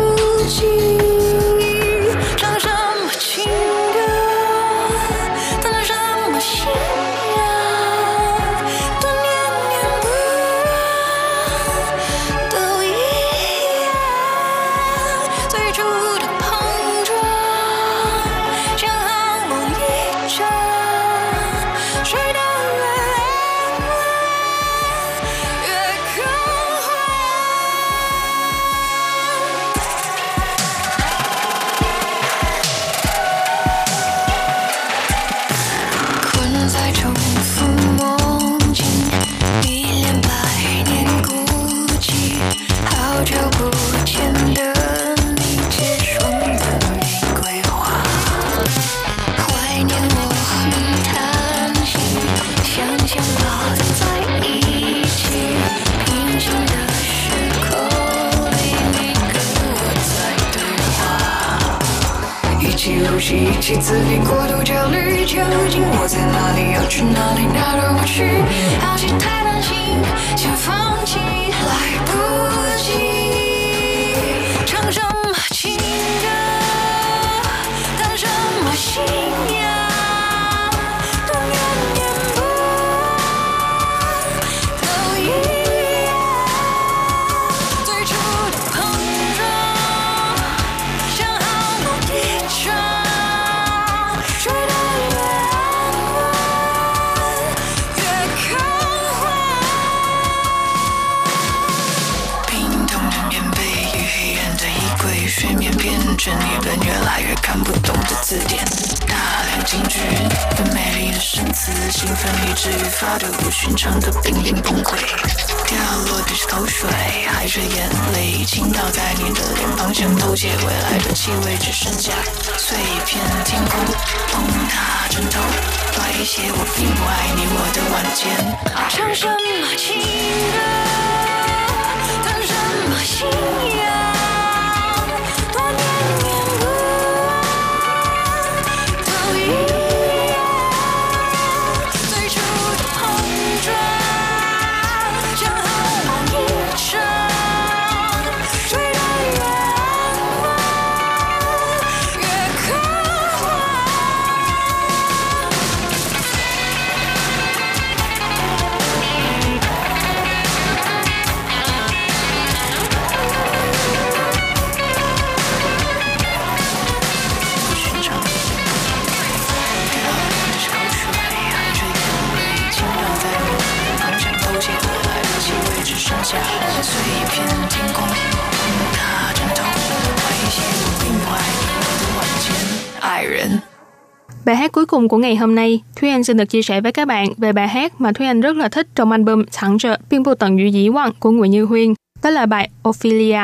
[184.88, 187.52] cùng của ngày hôm nay, Thúy Anh xin được chia sẻ với các bạn về
[187.52, 190.58] bài hát mà Thúy Anh rất là thích trong album Thẳng trợ biên bộ tận
[190.58, 191.94] dữ dĩ quang của Nguyễn Như Huyên.
[192.22, 193.40] Đó là bài Ophelia.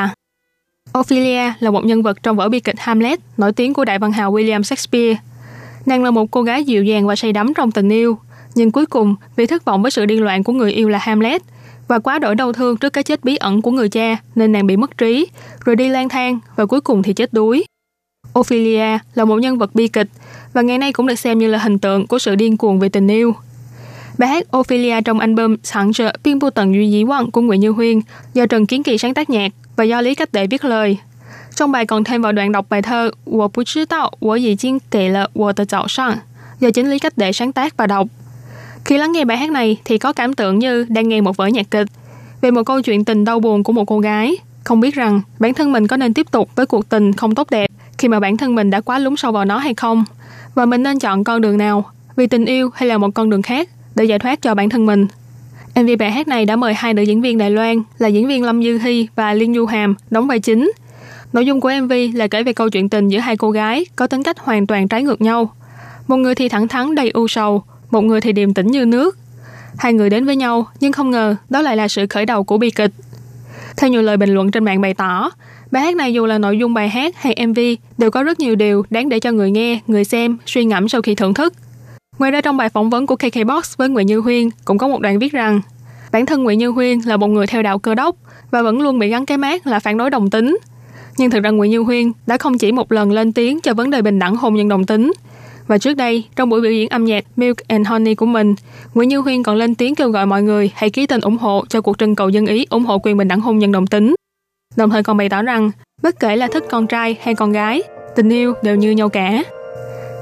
[0.99, 4.11] Ophelia là một nhân vật trong vở bi kịch Hamlet nổi tiếng của đại văn
[4.11, 5.17] hào William Shakespeare.
[5.85, 8.17] Nàng là một cô gái dịu dàng và say đắm trong tình yêu,
[8.55, 11.41] nhưng cuối cùng vì thất vọng với sự điên loạn của người yêu là Hamlet
[11.87, 14.67] và quá đổi đau thương trước cái chết bí ẩn của người cha nên nàng
[14.67, 15.27] bị mất trí,
[15.65, 17.65] rồi đi lang thang và cuối cùng thì chết đuối.
[18.39, 20.07] Ophelia là một nhân vật bi kịch
[20.55, 22.89] và ngày nay cũng được xem như là hình tượng của sự điên cuồng về
[22.89, 23.35] tình yêu.
[24.17, 27.59] Bài hát Ophelia trong album Sẵn trợ Biên Bưu Tần Duy Dĩ Quang của Nguyễn
[27.59, 27.99] Như Huyên
[28.33, 30.97] do Trần Kiến Kỳ sáng tác nhạc và do Lý Cách Tệ viết lời.
[31.55, 34.55] Trong bài còn thêm vào đoạn đọc bài thơ Wo bu chi dao, wo yi
[34.55, 36.17] jin ge le wo de zao shang
[36.59, 38.07] do chính Lý Cách Tệ sáng tác và đọc.
[38.85, 41.47] Khi lắng nghe bài hát này thì có cảm tưởng như đang nghe một vở
[41.47, 41.87] nhạc kịch
[42.41, 45.53] về một câu chuyện tình đau buồn của một cô gái, không biết rằng bản
[45.53, 48.37] thân mình có nên tiếp tục với cuộc tình không tốt đẹp khi mà bản
[48.37, 50.05] thân mình đã quá lún sâu vào nó hay không
[50.55, 51.85] và mình nên chọn con đường nào
[52.15, 54.85] vì tình yêu hay là một con đường khác để giải thoát cho bản thân
[54.85, 55.07] mình.
[55.75, 58.43] MV bài hát này đã mời hai nữ diễn viên Đài Loan là diễn viên
[58.43, 60.71] Lâm Dư Hy và Liên Du Hàm đóng vai chính.
[61.33, 64.07] Nội dung của MV là kể về câu chuyện tình giữa hai cô gái có
[64.07, 65.53] tính cách hoàn toàn trái ngược nhau.
[66.07, 69.17] Một người thì thẳng thắn đầy u sầu, một người thì điềm tĩnh như nước.
[69.77, 72.57] Hai người đến với nhau nhưng không ngờ đó lại là sự khởi đầu của
[72.57, 72.91] bi kịch.
[73.77, 75.31] Theo nhiều lời bình luận trên mạng bày tỏ,
[75.71, 77.59] bài hát này dù là nội dung bài hát hay MV
[77.97, 81.01] đều có rất nhiều điều đáng để cho người nghe, người xem suy ngẫm sau
[81.01, 81.53] khi thưởng thức.
[82.19, 85.01] Ngoài ra trong bài phỏng vấn của KKBox với Nguyễn Như Huyên cũng có một
[85.01, 85.61] đoạn viết rằng
[86.11, 88.15] bản thân Nguyễn Như Huyên là một người theo đạo cơ đốc
[88.51, 90.57] và vẫn luôn bị gắn cái mát là phản đối đồng tính.
[91.17, 93.89] Nhưng thực ra Nguyễn Như Huyên đã không chỉ một lần lên tiếng cho vấn
[93.89, 95.13] đề bình đẳng hôn nhân đồng tính.
[95.67, 98.55] Và trước đây, trong buổi biểu diễn âm nhạc Milk and Honey của mình,
[98.93, 101.65] Nguyễn Như Huyên còn lên tiếng kêu gọi mọi người hãy ký tên ủng hộ
[101.69, 104.15] cho cuộc trưng cầu dân ý ủng hộ quyền bình đẳng hôn nhân đồng tính
[104.76, 105.70] Đồng thời còn bày tỏ rằng,
[106.02, 107.82] bất kể là thích con trai hay con gái,
[108.16, 109.42] tình yêu đều như nhau cả.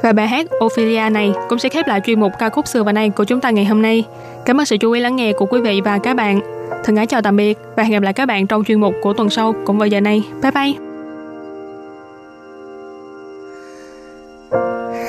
[0.02, 2.92] Và bài hát Ophelia này cũng sẽ khép lại chuyên mục ca khúc xưa và
[2.92, 4.04] nay của chúng ta ngày hôm nay.
[4.44, 6.40] Cảm ơn sự chú ý lắng nghe của quý vị và các bạn.
[6.84, 9.12] Thân ái chào tạm biệt và hẹn gặp lại các bạn trong chuyên mục của
[9.12, 10.22] tuần sau cũng vào giờ này.
[10.42, 10.74] Bye bye!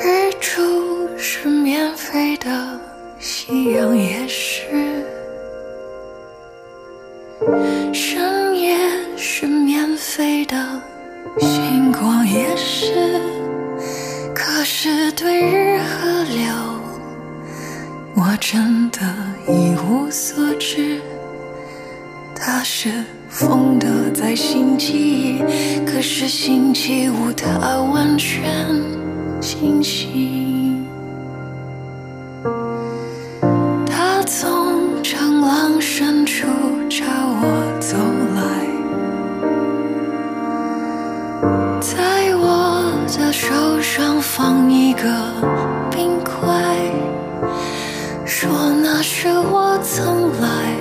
[0.02, 2.80] 日出是免费的，
[3.18, 4.64] 夕阳也是；
[7.93, 8.77] 深夜
[9.17, 10.55] 是免费的，
[11.39, 13.19] 星光也是。
[14.33, 16.45] 可是对日和流，
[18.15, 19.01] 我真的
[19.47, 21.01] 一无所知。
[22.33, 25.39] 它是风的在星期一，
[25.85, 28.43] 可是星期五它完全
[29.41, 30.64] 清晰。
[35.55, 36.45] 往深处
[36.89, 37.47] 朝我
[37.79, 37.95] 走
[38.35, 38.41] 来，
[41.79, 45.07] 在我的手上放一个
[45.89, 46.43] 冰块，
[48.25, 48.49] 说
[48.83, 50.75] 那是我曾来。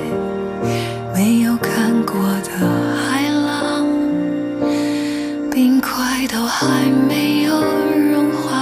[1.15, 2.51] 没有看过的
[2.97, 3.87] 海浪，
[5.53, 6.67] 冰块都还
[7.09, 7.55] 没有
[8.13, 8.61] 融化，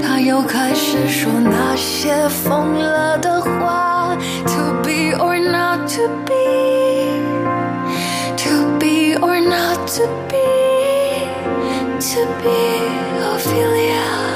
[0.00, 4.77] 他又开始说那些疯了的话 Too
[5.98, 6.44] to be,
[8.36, 10.46] to be or not to be,
[11.98, 12.58] to be
[13.34, 14.27] Ophelia.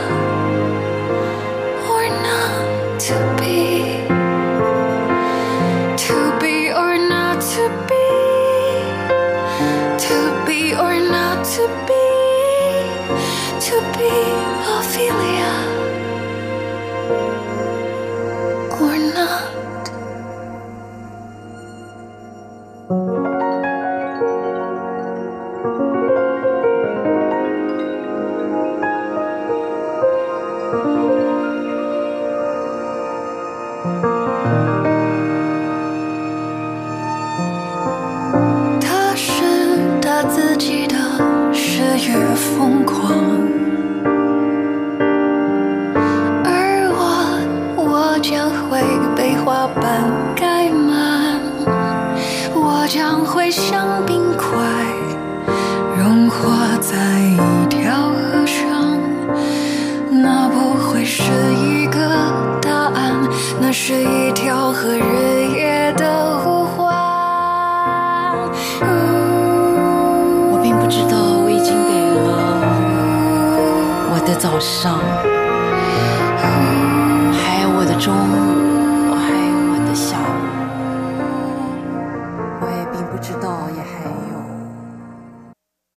[74.62, 74.96] 上，